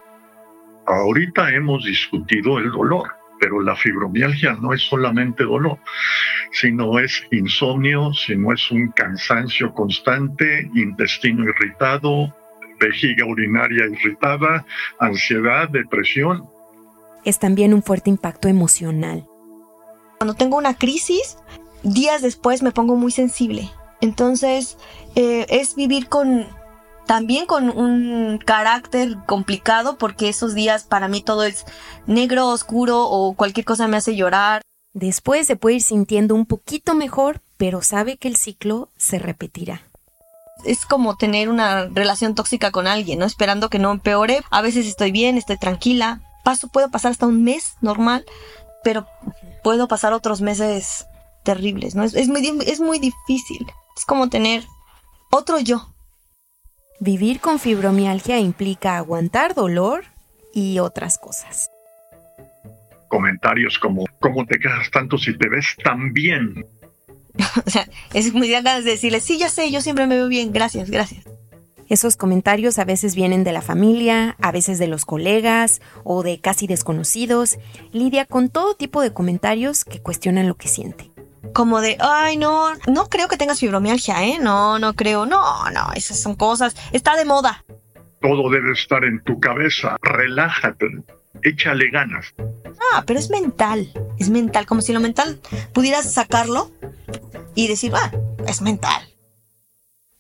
Ahorita 0.87 1.51
hemos 1.51 1.85
discutido 1.85 2.59
el 2.59 2.71
dolor, 2.71 3.09
pero 3.41 3.61
la 3.61 3.77
fibromialgia 3.77 4.55
no 4.55 4.73
es 4.73 4.83
solamente 4.83 5.45
dolor, 5.45 5.79
sino 6.53 6.99
es 6.99 7.27
insomnio, 7.31 8.13
sino 8.13 8.53
es 8.53 8.71
un 8.71 8.89
cansancio 8.89 9.73
constante, 9.75 10.71
intestino 10.75 11.45
irritado, 11.45 12.35
vejiga 12.81 13.25
urinaria 13.27 13.87
irritada, 13.87 14.65
ansiedad, 14.99 15.69
depresión. 15.69 16.45
Es 17.25 17.39
también 17.39 17.73
un 17.73 17.83
fuerte 17.83 18.11
impacto 18.11 18.49
emocional. 18.49 19.27
Cuando 20.25 20.38
tengo 20.38 20.57
una 20.57 20.73
crisis, 20.73 21.37
días 21.83 22.23
después 22.23 22.62
me 22.62 22.73
pongo 22.73 22.97
muy 22.97 23.12
sensible. 23.12 23.71
Entonces, 24.00 24.78
eh, 25.16 25.45
es 25.50 25.75
vivir 25.75 26.09
con 26.09 26.47
también 27.04 27.45
con 27.45 27.69
un 27.69 28.38
carácter 28.38 29.19
complicado 29.26 29.99
porque 29.99 30.31
esos 30.31 30.54
días 30.54 30.85
para 30.85 31.09
mí 31.09 31.21
todo 31.21 31.45
es 31.45 31.66
negro, 32.07 32.49
oscuro 32.49 33.02
o 33.02 33.35
cualquier 33.35 33.66
cosa 33.66 33.87
me 33.87 33.99
hace 33.99 34.16
llorar. 34.16 34.62
Después 34.95 35.47
se 35.47 35.57
puede 35.57 35.76
ir 35.76 35.83
sintiendo 35.83 36.35
un 36.35 36.47
poquito 36.47 36.95
mejor, 36.95 37.43
pero 37.59 37.83
sabe 37.83 38.16
que 38.16 38.28
el 38.28 38.37
ciclo 38.37 38.88
se 38.97 39.19
repetirá. 39.19 39.83
Es 40.64 40.87
como 40.87 41.16
tener 41.16 41.50
una 41.50 41.85
relación 41.88 42.35
tóxica 42.35 42.71
con 42.71 42.87
alguien, 42.87 43.19
¿no? 43.19 43.26
Esperando 43.26 43.69
que 43.69 43.78
no 43.78 43.90
empeore. 43.90 44.40
A 44.49 44.62
veces 44.62 44.87
estoy 44.87 45.12
bien, 45.12 45.37
estoy 45.37 45.59
tranquila. 45.59 46.23
Paso, 46.45 46.69
puedo 46.69 46.90
pasar 46.90 47.11
hasta 47.11 47.26
un 47.26 47.45
mes 47.45 47.75
normal, 47.83 48.25
pero 48.85 49.07
puedo 49.64 49.88
pasar 49.88 50.12
otros 50.12 50.41
meses 50.41 51.07
terribles, 51.43 51.95
¿no? 51.95 52.05
Es, 52.05 52.14
es, 52.14 52.29
muy, 52.29 52.47
es 52.67 52.81
muy 52.81 52.99
difícil. 52.99 53.67
Es 53.97 54.05
como 54.05 54.29
tener 54.29 54.64
otro 55.31 55.59
yo, 55.59 55.95
Vivir 57.00 57.41
con 57.41 57.59
fibromialgia 57.59 58.38
implica 58.38 58.97
aguantar 58.97 59.55
dolor 59.55 60.05
y 60.55 60.79
otras 60.79 61.19
cosas. 61.19 61.69
Comentarios 63.09 63.79
como, 63.79 64.05
¿cómo 64.21 64.47
te 64.47 64.59
quedas 64.59 64.91
tanto 64.91 65.19
si 65.19 65.37
te 65.37 65.49
ves 65.49 65.76
tan 65.83 66.12
bien? 66.12 66.64
o 67.67 67.71
sea, 67.71 67.87
es 68.12 68.33
muy 68.33 68.49
ganas 68.49 68.85
de 68.85 68.93
decirle, 68.93 69.21
sí, 69.21 69.38
ya 69.38 69.49
sé, 69.49 69.71
yo 69.71 69.81
siempre 69.81 70.07
me 70.07 70.17
veo 70.17 70.29
bien, 70.29 70.53
gracias, 70.53 70.88
gracias. 70.88 71.25
Esos 71.88 72.17
comentarios 72.17 72.79
a 72.79 72.85
veces 72.85 73.14
vienen 73.14 73.45
de 73.45 73.53
la 73.53 73.62
familia, 73.62 74.37
a 74.41 74.53
veces 74.53 74.79
de 74.79 74.87
los 74.87 75.05
colegas 75.05 75.81
o 76.03 76.23
de 76.23 76.41
casi 76.41 76.67
desconocidos. 76.67 77.59
Lidia 77.93 78.25
con 78.25 78.49
todo 78.49 78.75
tipo 78.75 79.03
de 79.03 79.12
comentarios 79.12 79.85
que 79.85 80.00
cuestionan 80.00 80.49
lo 80.49 80.57
que 80.57 80.69
siente 80.69 81.11
como 81.53 81.81
de, 81.81 81.97
ay, 82.00 82.37
no, 82.37 82.75
no 82.88 83.09
creo 83.09 83.29
que 83.29 83.37
tengas 83.37 83.61
fibromialgia, 83.61 84.25
¿eh? 84.25 84.38
No, 84.41 84.79
no 84.79 84.95
creo, 84.95 85.25
no, 85.25 85.71
no, 85.71 85.93
esas 85.95 86.21
son 86.21 86.35
cosas, 86.35 86.75
está 86.93 87.17
de 87.17 87.25
moda. 87.25 87.64
Todo 88.21 88.50
debe 88.50 88.73
estar 88.73 89.05
en 89.05 89.23
tu 89.23 89.38
cabeza, 89.38 89.97
relájate, 90.03 90.87
échale 91.43 91.91
ganas. 91.91 92.35
Ah, 92.93 93.05
pero 93.07 93.19
es 93.19 93.31
mental, 93.31 93.88
es 94.19 94.31
mental, 94.31 94.67
como 94.67 94.81
si 94.81 94.93
lo 94.93 95.00
mental 95.00 95.41
pudieras 95.73 96.12
sacarlo 96.12 96.71
y 97.55 97.69
decir, 97.69 97.93
ah, 97.95 98.11
es 98.49 98.61
mental. 98.61 99.13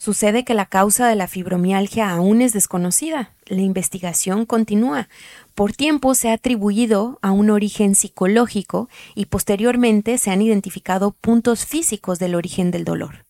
Sucede 0.04 0.44
que 0.44 0.52
la 0.52 0.66
causa 0.66 1.08
de 1.08 1.16
la 1.16 1.28
fibromialgia 1.28 2.10
aún 2.10 2.42
es 2.42 2.52
desconocida. 2.52 3.32
La 3.46 3.62
investigación 3.62 4.44
continúa. 4.44 5.08
Por 5.54 5.72
tiempo 5.72 6.14
se 6.14 6.28
ha 6.28 6.34
atribuido 6.34 7.18
a 7.22 7.30
un 7.30 7.48
origen 7.48 7.94
psicológico 7.94 8.90
y 9.14 9.24
posteriormente 9.24 10.18
se 10.18 10.30
han 10.30 10.42
identificado 10.42 11.12
puntos 11.12 11.64
físicos 11.64 12.18
del 12.18 12.34
origen 12.34 12.70
del 12.70 12.84
dolor. 12.84 13.24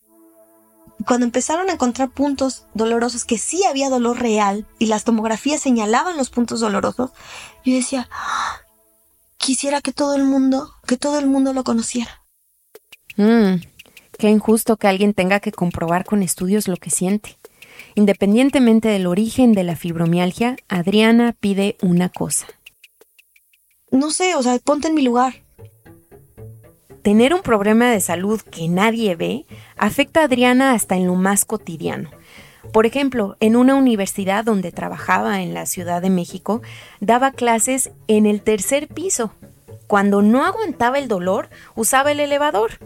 Cuando 1.07 1.25
empezaron 1.25 1.69
a 1.69 1.73
encontrar 1.75 2.09
puntos 2.09 2.65
dolorosos, 2.73 3.23
que 3.23 3.37
sí 3.37 3.63
había 3.63 3.89
dolor 3.89 4.19
real 4.19 4.67
y 4.77 4.87
las 4.87 5.05
tomografías 5.05 5.61
señalaban 5.61 6.17
los 6.17 6.29
puntos 6.29 6.59
dolorosos, 6.59 7.11
yo 7.63 7.73
decía, 7.73 8.09
ah, 8.11 8.57
quisiera 9.37 9.79
que 9.79 9.93
todo 9.93 10.15
el 10.15 10.25
mundo, 10.25 10.73
que 10.85 10.97
todo 10.97 11.19
el 11.19 11.27
mundo 11.27 11.53
lo 11.53 11.63
conociera. 11.63 12.21
Mm, 13.15 13.61
Qué 14.25 14.31
injusto 14.31 14.77
que 14.77 14.87
alguien 14.87 15.13
tenga 15.13 15.39
que 15.39 15.51
comprobar 15.51 16.03
con 16.03 16.23
estudios 16.23 16.67
lo 16.67 16.77
que 16.77 16.89
siente. 16.89 17.37
Independientemente 17.93 18.87
del 18.87 19.05
origen 19.05 19.53
de 19.53 19.63
la 19.63 19.75
fibromialgia, 19.75 20.55
Adriana 20.67 21.35
pide 21.39 21.77
una 21.83 22.09
cosa. 22.09 22.47
No 23.91 24.09
sé, 24.09 24.33
o 24.33 24.41
sea, 24.41 24.57
ponte 24.57 24.87
en 24.87 24.95
mi 24.95 25.03
lugar. 25.03 25.43
Tener 27.03 27.35
un 27.35 27.43
problema 27.43 27.91
de 27.91 27.99
salud 27.99 28.41
que 28.41 28.67
nadie 28.67 29.15
ve 29.15 29.45
afecta 29.77 30.21
a 30.21 30.23
Adriana 30.23 30.71
hasta 30.71 30.95
en 30.95 31.05
lo 31.05 31.13
más 31.13 31.45
cotidiano. 31.45 32.09
Por 32.73 32.87
ejemplo, 32.87 33.37
en 33.41 33.55
una 33.55 33.75
universidad 33.75 34.43
donde 34.43 34.71
trabajaba 34.71 35.43
en 35.43 35.53
la 35.53 35.67
Ciudad 35.67 36.01
de 36.01 36.09
México, 36.09 36.63
daba 36.99 37.29
clases 37.29 37.91
en 38.07 38.25
el 38.25 38.41
tercer 38.41 38.87
piso. 38.87 39.35
Cuando 39.85 40.23
no 40.23 40.45
aguantaba 40.45 40.97
el 40.97 41.07
dolor, 41.07 41.51
usaba 41.75 42.11
el 42.11 42.19
elevador 42.19 42.79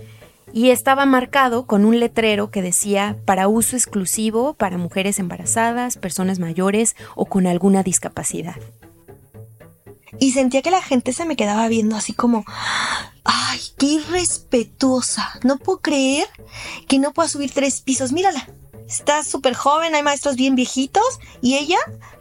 y 0.53 0.72
estaba 0.72 1.06
marcado 1.06 1.65
con 1.65 1.86
un 1.86 2.00
letrero 2.00 2.51
que 2.51 2.62
decía 2.62 3.18
para 3.25 3.48
uso 3.48 3.75
exclusivo 3.75 4.53
para 4.53 4.77
mujeres 4.77 5.20
embarazadas, 5.20 5.98
personas 5.98 6.39
mayores 6.39 6.96
o 7.15 7.25
con 7.25 7.48
alguna 7.48 7.84
discapacidad. 7.84 8.56
Y 10.20 10.32
sentía 10.32 10.62
que 10.62 10.72
la 10.72 10.82
gente 10.82 11.13
se 11.13 11.25
me 11.25 11.36
quedaba 11.36 11.68
viendo 11.68 11.96
así 11.96 12.13
como, 12.13 12.44
ay, 13.24 13.60
qué 13.77 13.86
irrespetuosa. 13.86 15.39
No 15.44 15.58
puedo 15.58 15.79
creer 15.79 16.27
que 16.88 17.00
no 17.00 17.13
pueda 17.13 17.29
subir 17.29 17.51
tres 17.51 17.82
pisos. 17.82 18.12
Mírala, 18.12 18.50
está 18.88 19.24
súper 19.24 19.53
joven, 19.53 19.96
hay 19.96 20.03
maestros 20.03 20.36
bien 20.36 20.56
viejitos 20.56 21.20
y 21.41 21.56
ella 21.56 21.77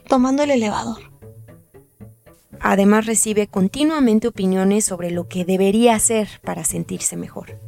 tomando 0.07 0.43
el 0.43 0.51
elevador. 0.51 1.11
Además 2.61 3.07
recibe 3.07 3.47
continuamente 3.47 4.29
opiniones 4.29 4.85
sobre 4.85 5.11
lo 5.11 5.29
que 5.29 5.45
debería 5.45 5.95
hacer 5.95 6.41
para 6.45 6.65
sentirse 6.65 7.17
mejor. 7.17 7.68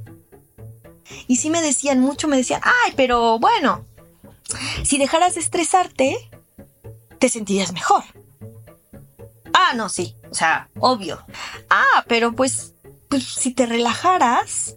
Y 1.26 1.37
sí 1.37 1.50
me 1.50 1.62
decían 1.62 2.00
mucho, 2.00 2.29
me 2.29 2.37
decían, 2.37 2.61
ay, 2.64 2.93
pero 2.97 3.38
bueno, 3.38 3.85
si 4.83 4.99
dejaras 4.99 5.35
de 5.35 5.40
estresarte, 5.40 6.17
te 7.19 7.29
sentirías 7.29 7.73
mejor. 7.73 8.02
Ah, 9.52 9.75
no, 9.75 9.88
sí, 9.88 10.14
o 10.31 10.35
sea, 10.35 10.69
obvio. 10.79 11.25
Ah, 11.69 12.05
pero 12.09 12.33
pues, 12.33 12.75
pues 13.09 13.25
si 13.25 13.52
te 13.52 13.67
relajaras, 13.67 14.76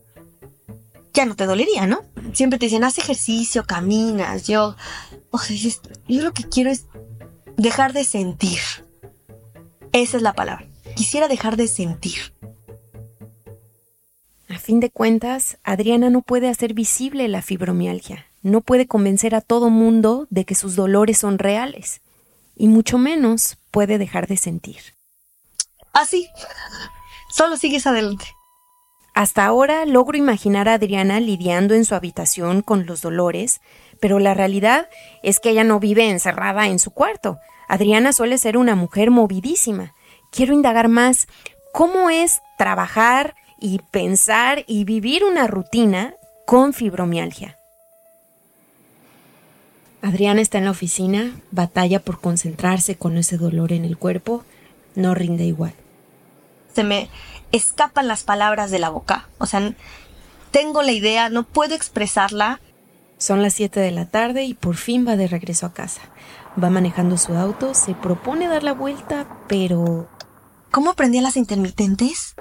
ya 1.13 1.25
no 1.25 1.35
te 1.35 1.45
dolería, 1.45 1.87
¿no? 1.87 2.01
Siempre 2.33 2.59
te 2.59 2.65
dicen, 2.65 2.83
haz 2.83 2.97
ejercicio, 2.97 3.65
caminas, 3.65 4.47
yo, 4.47 4.75
o 5.31 5.37
sea, 5.37 5.55
yo 6.07 6.21
lo 6.23 6.33
que 6.33 6.43
quiero 6.43 6.71
es 6.71 6.85
dejar 7.57 7.93
de 7.93 8.03
sentir. 8.03 8.59
Esa 9.91 10.17
es 10.17 10.23
la 10.23 10.33
palabra. 10.33 10.67
Quisiera 10.95 11.27
dejar 11.27 11.55
de 11.55 11.67
sentir. 11.67 12.33
A 14.53 14.59
fin 14.59 14.79
de 14.79 14.91
cuentas, 14.91 15.57
Adriana 15.63 16.11
no 16.11 16.21
puede 16.21 16.47
hacer 16.47 16.75
visible 16.75 17.27
la 17.27 17.41
fibromialgia, 17.41 18.27
no 18.43 18.61
puede 18.61 18.85
convencer 18.85 19.33
a 19.33 19.41
todo 19.41 19.71
mundo 19.71 20.27
de 20.29 20.45
que 20.45 20.53
sus 20.53 20.75
dolores 20.75 21.17
son 21.17 21.39
reales, 21.39 22.01
y 22.55 22.67
mucho 22.67 22.99
menos 22.99 23.57
puede 23.71 23.97
dejar 23.97 24.27
de 24.27 24.37
sentir. 24.37 24.77
Así, 25.91 26.29
solo 27.31 27.57
sigues 27.57 27.87
adelante. 27.87 28.25
Hasta 29.15 29.43
ahora 29.43 29.87
logro 29.87 30.19
imaginar 30.19 30.69
a 30.69 30.75
Adriana 30.75 31.19
lidiando 31.19 31.73
en 31.73 31.83
su 31.83 31.95
habitación 31.95 32.61
con 32.61 32.85
los 32.85 33.01
dolores, 33.01 33.59
pero 33.99 34.19
la 34.19 34.35
realidad 34.35 34.87
es 35.23 35.39
que 35.39 35.49
ella 35.49 35.63
no 35.63 35.79
vive 35.79 36.09
encerrada 36.09 36.67
en 36.67 36.77
su 36.77 36.91
cuarto. 36.91 37.39
Adriana 37.67 38.13
suele 38.13 38.37
ser 38.37 38.57
una 38.57 38.75
mujer 38.75 39.09
movidísima. 39.09 39.95
Quiero 40.31 40.53
indagar 40.53 40.89
más 40.89 41.27
cómo 41.71 42.11
es 42.11 42.41
trabajar 42.59 43.35
y 43.63 43.79
pensar 43.79 44.65
y 44.67 44.83
vivir 44.83 45.23
una 45.23 45.47
rutina 45.47 46.15
con 46.45 46.73
fibromialgia. 46.73 47.57
Adriana 50.01 50.41
está 50.41 50.57
en 50.57 50.65
la 50.65 50.71
oficina, 50.71 51.33
batalla 51.51 52.01
por 52.01 52.19
concentrarse 52.19 52.97
con 52.97 53.15
ese 53.15 53.37
dolor 53.37 53.71
en 53.71 53.85
el 53.85 53.97
cuerpo, 53.97 54.43
no 54.95 55.15
rinde 55.15 55.45
igual. 55.45 55.73
Se 56.75 56.83
me 56.83 57.09
escapan 57.53 58.09
las 58.09 58.23
palabras 58.25 58.69
de 58.69 58.79
la 58.79 58.89
boca, 58.89 59.29
o 59.37 59.45
sea, 59.45 59.73
tengo 60.51 60.83
la 60.83 60.91
idea, 60.91 61.29
no 61.29 61.43
puedo 61.43 61.73
expresarla. 61.73 62.59
Son 63.17 63.41
las 63.41 63.53
7 63.53 63.79
de 63.79 63.91
la 63.91 64.07
tarde 64.07 64.43
y 64.43 64.55
por 64.55 64.75
fin 64.75 65.07
va 65.07 65.15
de 65.15 65.29
regreso 65.29 65.67
a 65.67 65.73
casa. 65.73 66.01
Va 66.61 66.69
manejando 66.69 67.17
su 67.17 67.33
auto, 67.33 67.73
se 67.73 67.93
propone 67.93 68.49
dar 68.49 68.63
la 68.63 68.73
vuelta, 68.73 69.25
pero... 69.47 70.09
¿Cómo 70.69 70.95
prendía 70.95 71.21
las 71.21 71.37
intermitentes? 71.37 72.35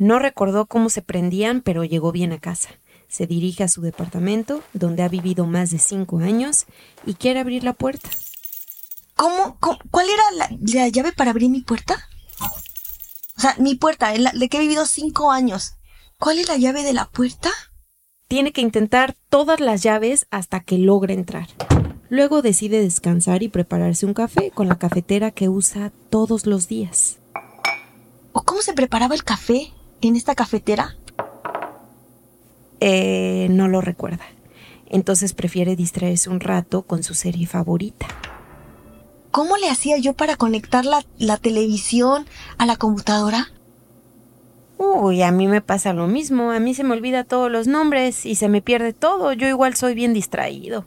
No 0.00 0.18
recordó 0.18 0.64
cómo 0.64 0.88
se 0.88 1.02
prendían, 1.02 1.60
pero 1.60 1.84
llegó 1.84 2.10
bien 2.10 2.32
a 2.32 2.40
casa. 2.40 2.70
Se 3.06 3.26
dirige 3.26 3.64
a 3.64 3.68
su 3.68 3.82
departamento, 3.82 4.62
donde 4.72 5.02
ha 5.02 5.08
vivido 5.08 5.44
más 5.44 5.70
de 5.72 5.78
cinco 5.78 6.20
años, 6.20 6.64
y 7.04 7.12
quiere 7.12 7.38
abrir 7.38 7.64
la 7.64 7.74
puerta. 7.74 8.08
¿Cómo? 9.14 9.58
cuál 9.60 10.06
era 10.08 10.22
la, 10.36 10.88
llave 10.88 11.12
para 11.12 11.32
abrir 11.32 11.50
mi 11.50 11.60
puerta? 11.60 12.08
O 13.36 13.40
sea, 13.42 13.56
mi 13.58 13.74
puerta, 13.74 14.10
de 14.10 14.48
que 14.48 14.56
he 14.56 14.60
vivido 14.60 14.86
cinco 14.86 15.32
años. 15.32 15.74
¿Cuál 16.18 16.38
es 16.38 16.48
la 16.48 16.56
llave 16.56 16.82
de 16.82 16.94
la 16.94 17.10
puerta? 17.10 17.50
Tiene 18.26 18.52
que 18.52 18.62
intentar 18.62 19.16
todas 19.28 19.60
las 19.60 19.82
llaves 19.82 20.26
hasta 20.30 20.60
que 20.60 20.78
logre 20.78 21.12
entrar. 21.12 21.48
Luego 22.08 22.40
decide 22.40 22.80
descansar 22.80 23.42
y 23.42 23.48
prepararse 23.48 24.06
un 24.06 24.14
café 24.14 24.50
con 24.50 24.66
la 24.66 24.78
cafetera 24.78 25.30
que 25.30 25.50
usa 25.50 25.92
todos 26.08 26.46
los 26.46 26.68
días. 26.68 27.18
¿O 28.32 28.44
cómo 28.44 28.62
se 28.62 28.72
preparaba 28.72 29.14
el 29.14 29.24
café 29.24 29.74
en 30.00 30.16
esta 30.16 30.34
cafetera? 30.34 30.96
Eh, 32.80 33.48
no 33.50 33.68
lo 33.68 33.80
recuerda. 33.80 34.24
Entonces 34.88 35.34
prefiere 35.34 35.76
distraerse 35.76 36.30
un 36.30 36.40
rato 36.40 36.82
con 36.82 37.02
su 37.02 37.14
serie 37.14 37.46
favorita. 37.46 38.06
¿Cómo 39.30 39.56
le 39.56 39.70
hacía 39.70 39.96
yo 39.98 40.14
para 40.14 40.36
conectar 40.36 40.84
la, 40.84 41.04
la 41.18 41.36
televisión 41.36 42.26
a 42.58 42.66
la 42.66 42.76
computadora? 42.76 43.52
Uy, 44.76 45.22
a 45.22 45.30
mí 45.30 45.46
me 45.46 45.60
pasa 45.60 45.92
lo 45.92 46.08
mismo. 46.08 46.50
A 46.50 46.58
mí 46.58 46.74
se 46.74 46.82
me 46.84 46.94
olvida 46.94 47.22
todos 47.22 47.50
los 47.50 47.66
nombres 47.66 48.26
y 48.26 48.34
se 48.34 48.48
me 48.48 48.62
pierde 48.62 48.92
todo. 48.92 49.32
Yo 49.34 49.46
igual 49.46 49.76
soy 49.76 49.94
bien 49.94 50.14
distraído. 50.14 50.86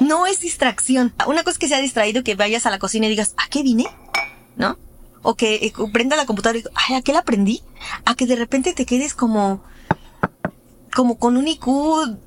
No 0.00 0.26
es 0.26 0.40
distracción. 0.40 1.12
Una 1.26 1.42
cosa 1.42 1.52
es 1.52 1.58
que 1.58 1.68
sea 1.68 1.80
distraído 1.80 2.22
que 2.22 2.36
vayas 2.36 2.64
a 2.64 2.70
la 2.70 2.78
cocina 2.78 3.06
y 3.06 3.10
digas, 3.10 3.34
¿a 3.36 3.48
qué 3.50 3.62
vine? 3.62 3.86
¿No? 4.56 4.78
O 5.24 5.34
que 5.34 5.54
eh, 5.56 5.72
prenda 5.92 6.16
la 6.16 6.26
computadora 6.26 6.58
y 6.58 6.62
digo, 6.62 6.74
ay, 6.76 6.94
¿a 6.94 7.02
qué 7.02 7.12
la 7.12 7.20
aprendí? 7.20 7.62
A 8.04 8.14
que 8.14 8.26
de 8.26 8.36
repente 8.36 8.72
te 8.74 8.86
quedes 8.86 9.14
como 9.14 9.62
como 10.94 11.18
con 11.18 11.36
un 11.36 11.48
IQ 11.48 11.66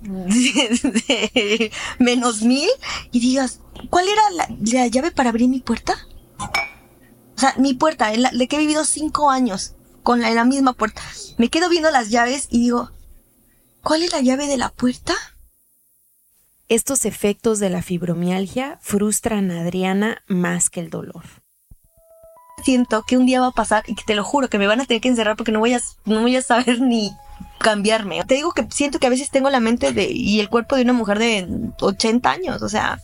de, 0.01 1.71
menos 1.99 2.41
mil 2.41 2.69
y 3.11 3.21
digas, 3.21 3.61
¿cuál 3.89 4.05
era 4.09 4.21
la, 4.31 4.47
llave 4.89 5.11
para 5.11 5.29
abrir 5.29 5.47
mi 5.47 5.61
puerta? 5.61 5.95
O 6.39 7.39
sea, 7.39 7.53
mi 7.57 7.73
puerta, 7.73 8.11
de 8.11 8.47
que 8.47 8.55
he 8.57 8.59
vivido 8.59 8.83
cinco 8.83 9.29
años 9.29 9.75
con 10.03 10.21
la, 10.21 10.31
la 10.31 10.43
misma 10.43 10.73
puerta. 10.73 11.01
Me 11.37 11.49
quedo 11.49 11.69
viendo 11.69 11.91
las 11.91 12.09
llaves 12.09 12.47
y 12.49 12.59
digo, 12.59 12.91
¿cuál 13.83 14.03
es 14.03 14.11
la 14.11 14.19
llave 14.19 14.47
de 14.47 14.57
la 14.57 14.69
puerta? 14.69 15.13
Estos 16.67 17.05
efectos 17.05 17.59
de 17.59 17.69
la 17.69 17.81
fibromialgia 17.81 18.79
frustran 18.81 19.51
a 19.51 19.61
Adriana 19.61 20.23
más 20.27 20.69
que 20.69 20.81
el 20.81 20.89
dolor. 20.89 21.23
Siento 22.63 23.03
que 23.03 23.17
un 23.17 23.25
día 23.25 23.39
va 23.39 23.47
a 23.47 23.51
pasar 23.51 23.83
y 23.87 23.95
que 23.95 24.03
te 24.03 24.15
lo 24.15 24.23
juro 24.23 24.49
que 24.49 24.57
me 24.57 24.67
van 24.67 24.81
a 24.81 24.85
tener 24.85 25.01
que 25.01 25.09
encerrar 25.09 25.37
porque 25.37 25.51
no 25.51 25.59
voy 25.59 25.73
a, 25.73 25.81
no 26.05 26.21
voy 26.21 26.35
a 26.35 26.41
saber 26.41 26.81
ni 26.81 27.11
cambiarme. 27.59 28.23
Te 28.25 28.35
digo 28.35 28.51
que 28.51 28.67
siento 28.69 28.99
que 28.99 29.07
a 29.07 29.11
veces 29.11 29.29
tengo 29.29 29.49
la 29.49 29.59
mente 29.59 29.93
de, 29.93 30.09
y 30.11 30.39
el 30.39 30.49
cuerpo 30.49 30.75
de 30.75 30.83
una 30.83 30.93
mujer 30.93 31.19
de 31.19 31.47
80 31.81 32.29
años, 32.29 32.61
o 32.61 32.69
sea. 32.69 32.99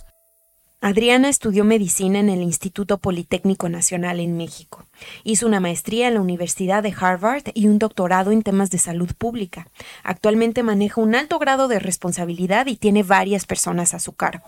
Adriana 0.81 1.29
estudió 1.29 1.63
medicina 1.63 2.19
en 2.19 2.27
el 2.27 2.41
Instituto 2.41 2.97
Politécnico 2.97 3.69
Nacional 3.69 4.19
en 4.19 4.35
México. 4.35 4.85
Hizo 5.23 5.47
una 5.47 5.61
maestría 5.61 6.09
en 6.09 6.15
la 6.15 6.21
Universidad 6.21 6.83
de 6.83 6.93
Harvard 6.99 7.43
y 7.53 7.67
un 7.67 7.79
doctorado 7.79 8.31
en 8.31 8.43
temas 8.43 8.69
de 8.69 8.79
salud 8.79 9.09
pública. 9.17 9.69
Actualmente 10.03 10.61
maneja 10.61 10.99
un 10.99 11.15
alto 11.15 11.39
grado 11.39 11.69
de 11.69 11.79
responsabilidad 11.79 12.67
y 12.67 12.75
tiene 12.75 13.03
varias 13.03 13.45
personas 13.45 13.93
a 13.93 13.99
su 13.99 14.11
cargo 14.11 14.43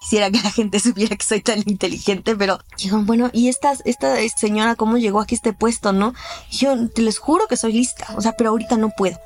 quisiera 0.00 0.30
que 0.30 0.40
la 0.42 0.50
gente 0.50 0.78
supiera 0.80 1.16
que 1.16 1.24
soy 1.24 1.40
tan 1.40 1.58
inteligente, 1.66 2.36
pero 2.36 2.58
digan, 2.78 3.06
bueno, 3.06 3.30
¿y 3.32 3.48
esta, 3.48 3.74
esta 3.84 4.16
señora 4.36 4.76
cómo 4.76 4.98
llegó 4.98 5.20
aquí 5.20 5.34
a 5.34 5.36
este 5.36 5.52
puesto, 5.52 5.92
no? 5.92 6.14
yo 6.50 6.88
te 6.90 7.02
les 7.02 7.18
juro 7.18 7.46
que 7.46 7.56
soy 7.56 7.72
lista, 7.72 8.06
o 8.16 8.20
sea, 8.20 8.32
pero 8.32 8.50
ahorita 8.50 8.76
no 8.76 8.90
puedo. 8.90 9.18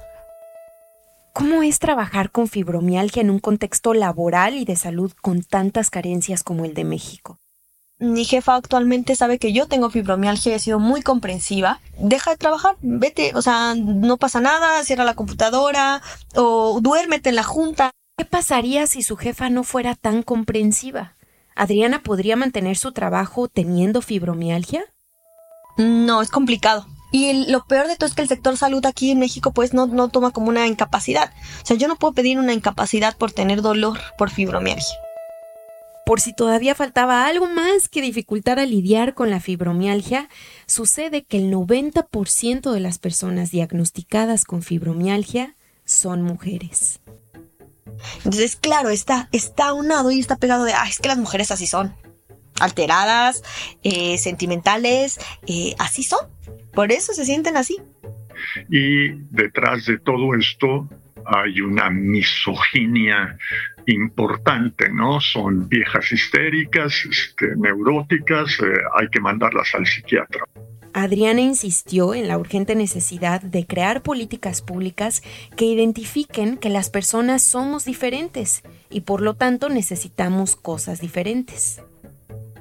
¿Cómo 1.32 1.62
es 1.62 1.78
trabajar 1.78 2.30
con 2.30 2.48
fibromialgia 2.48 3.22
en 3.22 3.30
un 3.30 3.38
contexto 3.38 3.94
laboral 3.94 4.56
y 4.56 4.64
de 4.64 4.76
salud 4.76 5.12
con 5.22 5.42
tantas 5.42 5.88
carencias 5.88 6.42
como 6.42 6.64
el 6.64 6.74
de 6.74 6.84
México? 6.84 7.38
Mi 8.00 8.24
jefa 8.24 8.56
actualmente 8.56 9.14
sabe 9.14 9.38
que 9.38 9.52
yo 9.52 9.66
tengo 9.66 9.90
fibromialgia 9.90 10.52
y 10.52 10.54
ha 10.54 10.58
sido 10.58 10.80
muy 10.80 11.02
comprensiva. 11.02 11.80
Deja 11.98 12.30
de 12.30 12.38
trabajar, 12.38 12.76
vete, 12.80 13.32
o 13.34 13.42
sea, 13.42 13.74
no 13.76 14.16
pasa 14.16 14.40
nada, 14.40 14.82
cierra 14.84 15.04
la 15.04 15.14
computadora 15.14 16.02
o 16.34 16.80
duérmete 16.80 17.28
en 17.28 17.36
la 17.36 17.42
junta. 17.42 17.90
¿Qué 18.20 18.26
pasaría 18.26 18.86
si 18.86 19.02
su 19.02 19.16
jefa 19.16 19.48
no 19.48 19.64
fuera 19.64 19.94
tan 19.94 20.22
comprensiva? 20.22 21.14
¿Adriana 21.56 22.02
podría 22.02 22.36
mantener 22.36 22.76
su 22.76 22.92
trabajo 22.92 23.48
teniendo 23.48 24.02
fibromialgia? 24.02 24.84
No, 25.78 26.20
es 26.20 26.28
complicado. 26.28 26.86
Y 27.12 27.46
lo 27.50 27.64
peor 27.64 27.86
de 27.86 27.96
todo 27.96 28.10
es 28.10 28.14
que 28.14 28.20
el 28.20 28.28
sector 28.28 28.58
salud 28.58 28.84
aquí 28.84 29.10
en 29.10 29.20
México 29.20 29.52
pues 29.52 29.72
no, 29.72 29.86
no 29.86 30.08
toma 30.08 30.32
como 30.32 30.50
una 30.50 30.66
incapacidad. 30.66 31.32
O 31.62 31.66
sea, 31.66 31.78
yo 31.78 31.88
no 31.88 31.96
puedo 31.96 32.12
pedir 32.12 32.38
una 32.38 32.52
incapacidad 32.52 33.16
por 33.16 33.32
tener 33.32 33.62
dolor 33.62 33.98
por 34.18 34.28
fibromialgia. 34.28 34.96
Por 36.04 36.20
si 36.20 36.34
todavía 36.34 36.74
faltaba 36.74 37.24
algo 37.24 37.46
más 37.46 37.88
que 37.88 38.02
dificultara 38.02 38.66
lidiar 38.66 39.14
con 39.14 39.30
la 39.30 39.40
fibromialgia, 39.40 40.28
sucede 40.66 41.22
que 41.22 41.38
el 41.38 41.50
90% 41.50 42.70
de 42.70 42.80
las 42.80 42.98
personas 42.98 43.50
diagnosticadas 43.50 44.44
con 44.44 44.60
fibromialgia 44.60 45.56
son 45.86 46.20
mujeres. 46.20 47.00
Entonces, 48.18 48.56
claro, 48.56 48.90
está, 48.90 49.28
está 49.32 49.72
unado 49.72 50.10
y 50.10 50.20
está 50.20 50.36
pegado 50.36 50.64
de, 50.64 50.72
ah, 50.72 50.86
es 50.88 50.98
que 50.98 51.08
las 51.08 51.18
mujeres 51.18 51.50
así 51.50 51.66
son. 51.66 51.94
Alteradas, 52.60 53.42
eh, 53.82 54.18
sentimentales, 54.18 55.18
eh, 55.46 55.74
así 55.78 56.02
son. 56.02 56.20
Por 56.72 56.92
eso 56.92 57.12
se 57.12 57.24
sienten 57.24 57.56
así. 57.56 57.78
Y 58.68 59.10
detrás 59.30 59.86
de 59.86 59.98
todo 59.98 60.34
esto 60.34 60.88
hay 61.24 61.60
una 61.60 61.90
misoginia 61.90 63.38
importante, 63.86 64.88
¿no? 64.90 65.20
Son 65.20 65.68
viejas 65.68 66.12
histéricas, 66.12 67.04
este, 67.04 67.56
neuróticas, 67.56 68.58
eh, 68.60 68.72
hay 68.98 69.08
que 69.08 69.20
mandarlas 69.20 69.74
al 69.74 69.86
psiquiatra. 69.86 70.44
Adriana 70.92 71.40
insistió 71.40 72.14
en 72.14 72.28
la 72.28 72.38
urgente 72.38 72.74
necesidad 72.74 73.40
de 73.40 73.66
crear 73.66 74.02
políticas 74.02 74.62
públicas 74.62 75.22
que 75.56 75.66
identifiquen 75.66 76.56
que 76.56 76.68
las 76.68 76.90
personas 76.90 77.42
somos 77.42 77.84
diferentes 77.84 78.62
y 78.90 79.02
por 79.02 79.20
lo 79.20 79.34
tanto 79.34 79.68
necesitamos 79.68 80.56
cosas 80.56 81.00
diferentes. 81.00 81.80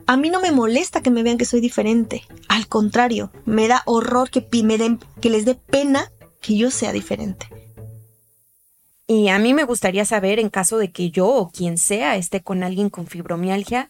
A 0.05 0.17
mí 0.17 0.29
no 0.29 0.41
me 0.41 0.51
molesta 0.51 1.01
que 1.01 1.11
me 1.11 1.23
vean 1.23 1.37
que 1.37 1.45
soy 1.45 1.61
diferente. 1.61 2.23
Al 2.47 2.67
contrario, 2.67 3.31
me 3.45 3.67
da 3.67 3.83
horror 3.85 4.29
que, 4.29 4.43
que 5.21 5.29
les 5.29 5.45
dé 5.45 5.55
pena 5.55 6.11
que 6.41 6.57
yo 6.57 6.71
sea 6.71 6.91
diferente. 6.91 7.47
Y 9.05 9.29
a 9.29 9.39
mí 9.39 9.55
me 9.55 9.63
gustaría 9.63 10.05
saber, 10.05 10.39
en 10.39 10.49
caso 10.49 10.77
de 10.77 10.91
que 10.91 11.09
yo 11.09 11.27
o 11.27 11.51
quien 11.51 11.79
sea 11.79 12.15
esté 12.15 12.41
con 12.41 12.63
alguien 12.63 12.89
con 12.89 13.07
fibromialgia, 13.07 13.89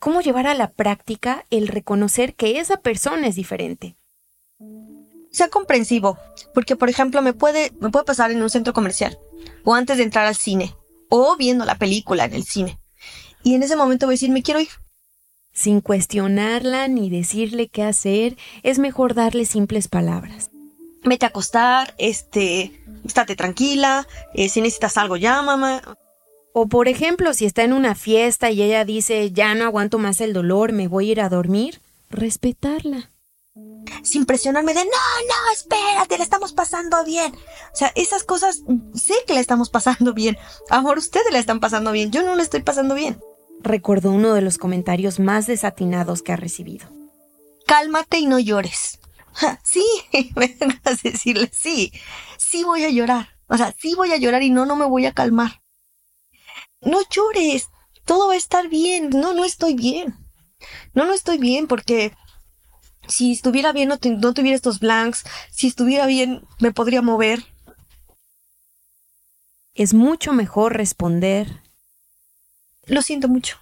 cómo 0.00 0.22
llevar 0.22 0.48
a 0.48 0.54
la 0.54 0.70
práctica 0.70 1.44
el 1.50 1.68
reconocer 1.68 2.34
que 2.34 2.58
esa 2.58 2.78
persona 2.78 3.28
es 3.28 3.36
diferente. 3.36 3.94
Sea 5.30 5.48
comprensivo, 5.48 6.18
porque 6.52 6.74
por 6.74 6.88
ejemplo 6.88 7.22
me 7.22 7.34
puede, 7.34 7.70
me 7.78 7.90
puede 7.90 8.04
pasar 8.04 8.32
en 8.32 8.42
un 8.42 8.50
centro 8.50 8.72
comercial, 8.72 9.16
o 9.62 9.74
antes 9.74 9.98
de 9.98 10.02
entrar 10.02 10.26
al 10.26 10.34
cine, 10.34 10.74
o 11.08 11.36
viendo 11.36 11.64
la 11.64 11.76
película 11.76 12.24
en 12.24 12.34
el 12.34 12.44
cine. 12.44 12.80
Y 13.44 13.54
en 13.54 13.62
ese 13.62 13.76
momento 13.76 14.06
voy 14.06 14.14
a 14.14 14.16
decir, 14.16 14.30
me 14.30 14.42
quiero 14.42 14.60
ir. 14.60 14.68
Sin 15.52 15.80
cuestionarla 15.80 16.88
ni 16.88 17.10
decirle 17.10 17.68
qué 17.68 17.82
hacer, 17.82 18.36
es 18.62 18.78
mejor 18.78 19.14
darle 19.14 19.44
simples 19.44 19.88
palabras. 19.88 20.50
Vete 21.04 21.26
a 21.26 21.28
acostar, 21.28 21.94
este, 21.98 22.82
estate 23.04 23.36
tranquila, 23.36 24.06
eh, 24.34 24.48
si 24.48 24.60
necesitas 24.60 24.96
algo, 24.96 25.16
llámame. 25.16 25.80
O 26.52 26.66
por 26.66 26.88
ejemplo, 26.88 27.32
si 27.32 27.46
está 27.46 27.62
en 27.62 27.72
una 27.72 27.94
fiesta 27.94 28.50
y 28.50 28.62
ella 28.62 28.84
dice, 28.84 29.30
ya 29.30 29.54
no 29.54 29.64
aguanto 29.64 29.98
más 29.98 30.20
el 30.20 30.32
dolor, 30.32 30.72
me 30.72 30.88
voy 30.88 31.08
a 31.08 31.12
ir 31.12 31.20
a 31.20 31.28
dormir, 31.28 31.80
respetarla. 32.10 33.10
Sin 34.02 34.24
presionarme 34.24 34.74
de, 34.74 34.84
no, 34.84 34.90
no, 34.90 35.52
espérate, 35.52 36.18
la 36.18 36.24
estamos 36.24 36.52
pasando 36.52 37.04
bien. 37.04 37.34
O 37.72 37.76
sea, 37.76 37.92
esas 37.94 38.24
cosas, 38.24 38.62
sé 38.94 39.14
que 39.26 39.34
la 39.34 39.40
estamos 39.40 39.70
pasando 39.70 40.12
bien. 40.12 40.36
Amor, 40.70 40.98
ustedes 40.98 41.32
la 41.32 41.38
están 41.38 41.60
pasando 41.60 41.92
bien, 41.92 42.10
yo 42.10 42.22
no 42.22 42.34
la 42.34 42.42
estoy 42.42 42.62
pasando 42.62 42.94
bien. 42.94 43.20
Recordó 43.62 44.10
uno 44.10 44.34
de 44.34 44.40
los 44.40 44.58
comentarios 44.58 45.20
más 45.20 45.46
desatinados 45.46 46.22
que 46.22 46.32
ha 46.32 46.36
recibido. 46.36 46.88
Cálmate 47.66 48.18
y 48.18 48.26
no 48.26 48.38
llores. 48.40 48.98
sí, 49.62 49.84
a 50.84 50.90
decirle, 51.02 51.50
sí, 51.52 51.92
sí 52.38 52.64
voy 52.64 52.84
a 52.84 52.90
llorar. 52.90 53.28
O 53.46 53.56
sea, 53.56 53.74
sí 53.78 53.94
voy 53.94 54.12
a 54.12 54.16
llorar 54.16 54.42
y 54.42 54.50
no, 54.50 54.66
no 54.66 54.74
me 54.76 54.86
voy 54.86 55.06
a 55.06 55.12
calmar 55.12 55.60
no 56.80 57.00
llores, 57.10 57.68
todo 58.04 58.28
va 58.28 58.34
a 58.34 58.36
estar 58.36 58.68
bien. 58.68 59.10
No, 59.10 59.34
no 59.34 59.44
estoy 59.44 59.74
bien. 59.74 60.14
No, 60.94 61.04
no 61.04 61.12
estoy 61.12 61.38
bien 61.38 61.66
porque 61.66 62.12
si 63.08 63.32
estuviera 63.32 63.72
bien 63.72 63.88
no, 63.88 63.98
no 64.02 64.34
tuviera 64.34 64.56
estos 64.56 64.80
blanks, 64.80 65.24
si 65.50 65.66
estuviera 65.66 66.06
bien 66.06 66.42
me 66.58 66.72
podría 66.72 67.02
mover. 67.02 67.44
Es 69.74 69.94
mucho 69.94 70.32
mejor 70.32 70.76
responder. 70.76 71.62
Lo 72.86 73.02
siento 73.02 73.28
mucho. 73.28 73.58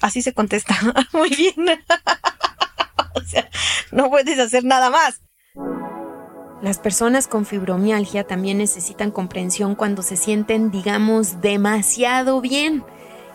Así 0.00 0.22
se 0.22 0.32
contesta. 0.32 0.76
Muy 1.12 1.30
bien. 1.30 1.54
o 3.14 3.20
sea, 3.22 3.48
no 3.90 4.10
puedes 4.10 4.38
hacer 4.38 4.64
nada 4.64 4.90
más. 4.90 5.20
Las 6.62 6.78
personas 6.78 7.26
con 7.26 7.44
fibromialgia 7.44 8.24
también 8.24 8.58
necesitan 8.58 9.10
comprensión 9.10 9.74
cuando 9.74 10.02
se 10.02 10.16
sienten, 10.16 10.70
digamos, 10.70 11.40
demasiado 11.40 12.40
bien. 12.40 12.84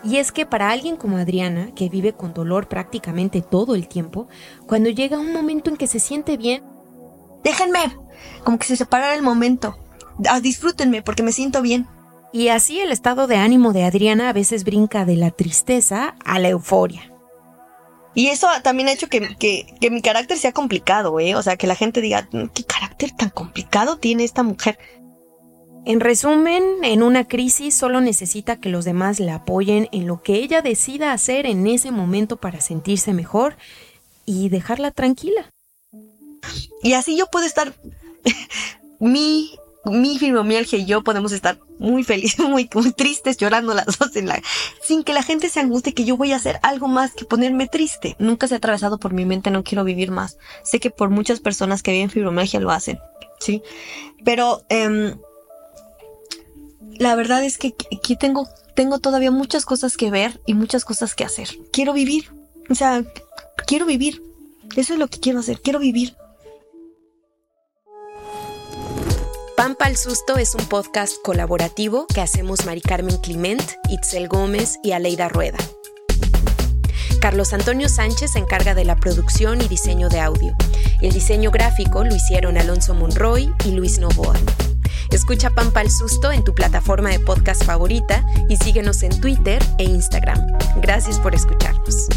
Y 0.02 0.18
es 0.18 0.32
que 0.32 0.46
para 0.46 0.70
alguien 0.70 0.96
como 0.96 1.18
Adriana, 1.18 1.72
que 1.76 1.90
vive 1.90 2.14
con 2.14 2.34
dolor 2.34 2.70
prácticamente 2.70 3.42
todo 3.42 3.76
el 3.76 3.90
tiempo, 3.90 4.30
cuando 4.66 4.90
llega 4.90 5.20
un 5.20 5.34
momento 5.34 5.70
en 5.70 5.76
que 5.76 5.88
se 5.88 6.00
siente 6.00 6.38
bien, 6.38 6.64
déjenme, 7.44 7.98
como 8.46 8.58
que 8.58 8.68
se 8.68 8.78
separara 8.78 9.14
el 9.14 9.24
momento. 9.24 9.78
Ah, 10.30 10.40
disfrútenme 10.40 11.02
porque 11.02 11.22
me 11.22 11.34
siento 11.34 11.62
bien. 11.62 11.86
Y 12.32 12.48
así 12.48 12.80
el 12.80 12.94
estado 12.94 13.28
de 13.28 13.36
ánimo 13.36 13.74
de 13.74 13.84
Adriana 13.84 14.30
a 14.30 14.34
veces 14.34 14.64
brinca 14.64 15.04
de 15.04 15.18
la 15.18 15.32
tristeza 15.32 16.16
a 16.24 16.40
la 16.40 16.48
euforia. 16.48 17.07
Y 18.18 18.30
eso 18.30 18.48
también 18.64 18.90
ha 18.90 18.94
hecho 18.94 19.10
que, 19.10 19.38
que, 19.80 19.92
mi 19.92 20.02
carácter 20.02 20.40
sea 20.40 20.52
complicado, 20.52 21.20
¿eh? 21.20 21.36
O 21.36 21.44
sea, 21.44 21.56
que 21.56 21.68
la 21.68 21.76
gente 21.76 22.02
diga, 22.02 22.28
mm, 22.32 22.46
¿qué 22.48 22.64
carácter 22.64 23.12
tan 23.12 23.30
complicado 23.30 24.00
tiene 24.00 24.24
esta 24.24 24.42
mujer? 24.42 24.80
En 25.86 26.00
resumen, 26.00 26.64
en 26.82 27.04
una 27.04 27.28
crisis 27.28 27.76
solo 27.76 28.02
necesita 28.02 28.56
que 28.56 28.70
los 28.70 28.86
demás 28.86 29.20
la 29.20 29.36
apoyen 29.36 29.88
en 29.92 30.08
lo 30.08 30.24
que 30.24 30.34
ella 30.34 30.64
decida 30.64 31.14
hacer 31.14 31.46
en 31.46 31.68
ese 31.68 31.92
momento 31.92 32.38
para 32.38 32.60
sentirse 32.60 33.14
mejor 33.14 33.56
y 34.26 34.50
dejarla 34.50 34.90
tranquila. 34.90 35.52
Y 36.82 36.94
así 36.94 37.16
yo 37.16 37.28
puedo 37.28 37.46
estar, 37.46 37.76
mi 39.00 39.60
mi 39.92 40.18
fibromialgia 40.18 40.80
y 40.80 40.86
yo 40.86 41.04
podemos 41.04 41.32
estar 41.32 41.60
muy 41.80 42.04
felices, 42.04 42.40
muy, 42.50 42.70
muy 42.74 42.92
tristes, 42.92 43.38
llorando 43.38 43.74
las 43.74 43.98
dos 43.98 44.16
en 44.16 44.28
la, 44.28 44.42
sin 44.82 45.04
que 45.04 45.14
la 45.14 45.24
gente 45.24 45.50
se 45.50 45.60
angustie 45.60 45.94
que 45.94 46.06
yo 46.06 46.18
voy 46.18 46.34
a 46.34 46.38
hacer 46.38 46.60
algo 46.64 46.88
más 46.88 47.14
que 47.14 47.26
ponerme 47.26 47.68
triste. 47.68 48.16
Nunca 48.20 48.48
se 48.48 48.56
ha 48.56 48.58
atravesado 48.58 49.00
por 49.00 49.14
mi 49.14 49.26
mente, 49.26 49.52
no 49.52 49.64
quiero 49.64 49.84
vivir 49.84 50.12
más. 50.12 50.38
Sé 50.64 50.80
que 50.80 50.90
por 50.90 51.10
muchas 51.10 51.40
personas 51.40 51.84
que 51.84 51.92
viven 51.92 52.10
fibromialgia 52.10 52.60
lo 52.60 52.72
hacen, 52.72 53.00
sí. 53.40 53.62
Pero 54.24 54.66
em, 54.70 55.18
la 57.00 57.16
verdad 57.16 57.44
es 57.44 57.58
que 57.58 57.76
aquí 57.96 58.16
tengo, 58.16 58.48
tengo 58.76 59.00
todavía 59.00 59.32
muchas 59.32 59.66
cosas 59.66 59.98
que 59.98 60.12
ver 60.12 60.42
y 60.46 60.54
muchas 60.54 60.86
cosas 60.86 61.16
que 61.16 61.24
hacer. 61.24 61.50
Quiero 61.72 61.94
vivir, 61.94 62.32
o 62.70 62.76
sea, 62.76 63.04
quiero 63.66 63.86
vivir. 63.86 64.22
Eso 64.76 64.94
es 64.94 65.00
lo 65.00 65.08
que 65.08 65.20
quiero 65.20 65.40
hacer, 65.40 65.62
quiero 65.62 65.80
vivir. 65.80 66.16
Pampa 69.68 69.88
al 69.88 69.98
Susto 69.98 70.38
es 70.38 70.56
un 70.56 70.66
podcast 70.68 71.16
colaborativo 71.22 72.08
que 72.08 72.22
hacemos 72.22 72.66
Mari 72.66 72.80
Carmen 72.80 73.18
Clement, 73.18 73.62
Itzel 73.90 74.30
Gómez 74.30 74.78
y 74.82 74.94
Aleida 74.94 75.28
Rueda. 75.28 75.58
Carlos 77.20 77.52
Antonio 77.52 77.90
Sánchez 77.90 78.32
se 78.32 78.40
encarga 78.40 78.76
de 78.76 78.86
la 78.86 78.96
producción 78.96 79.62
y 79.62 79.68
diseño 79.68 80.08
de 80.08 80.22
audio. 80.22 80.56
El 81.02 81.12
diseño 81.12 81.52
gráfico 81.52 82.06
lo 82.06 82.16
hicieron 82.16 82.58
Alonso 82.58 82.94
Monroy 82.94 83.54
y 83.66 83.72
Luis 83.72 84.00
Novoa. 84.00 84.36
Escucha 85.12 85.50
Pampa 85.50 85.82
al 85.82 85.92
Susto 85.92 86.32
en 86.32 86.46
tu 86.46 86.56
plataforma 86.56 87.10
de 87.10 87.20
podcast 87.20 87.66
favorita 87.66 88.26
y 88.48 88.56
síguenos 88.56 89.04
en 89.04 89.20
Twitter 89.20 89.62
e 89.80 89.84
Instagram. 89.84 90.48
Gracias 90.78 91.20
por 91.20 91.36
escucharnos. 91.36 92.08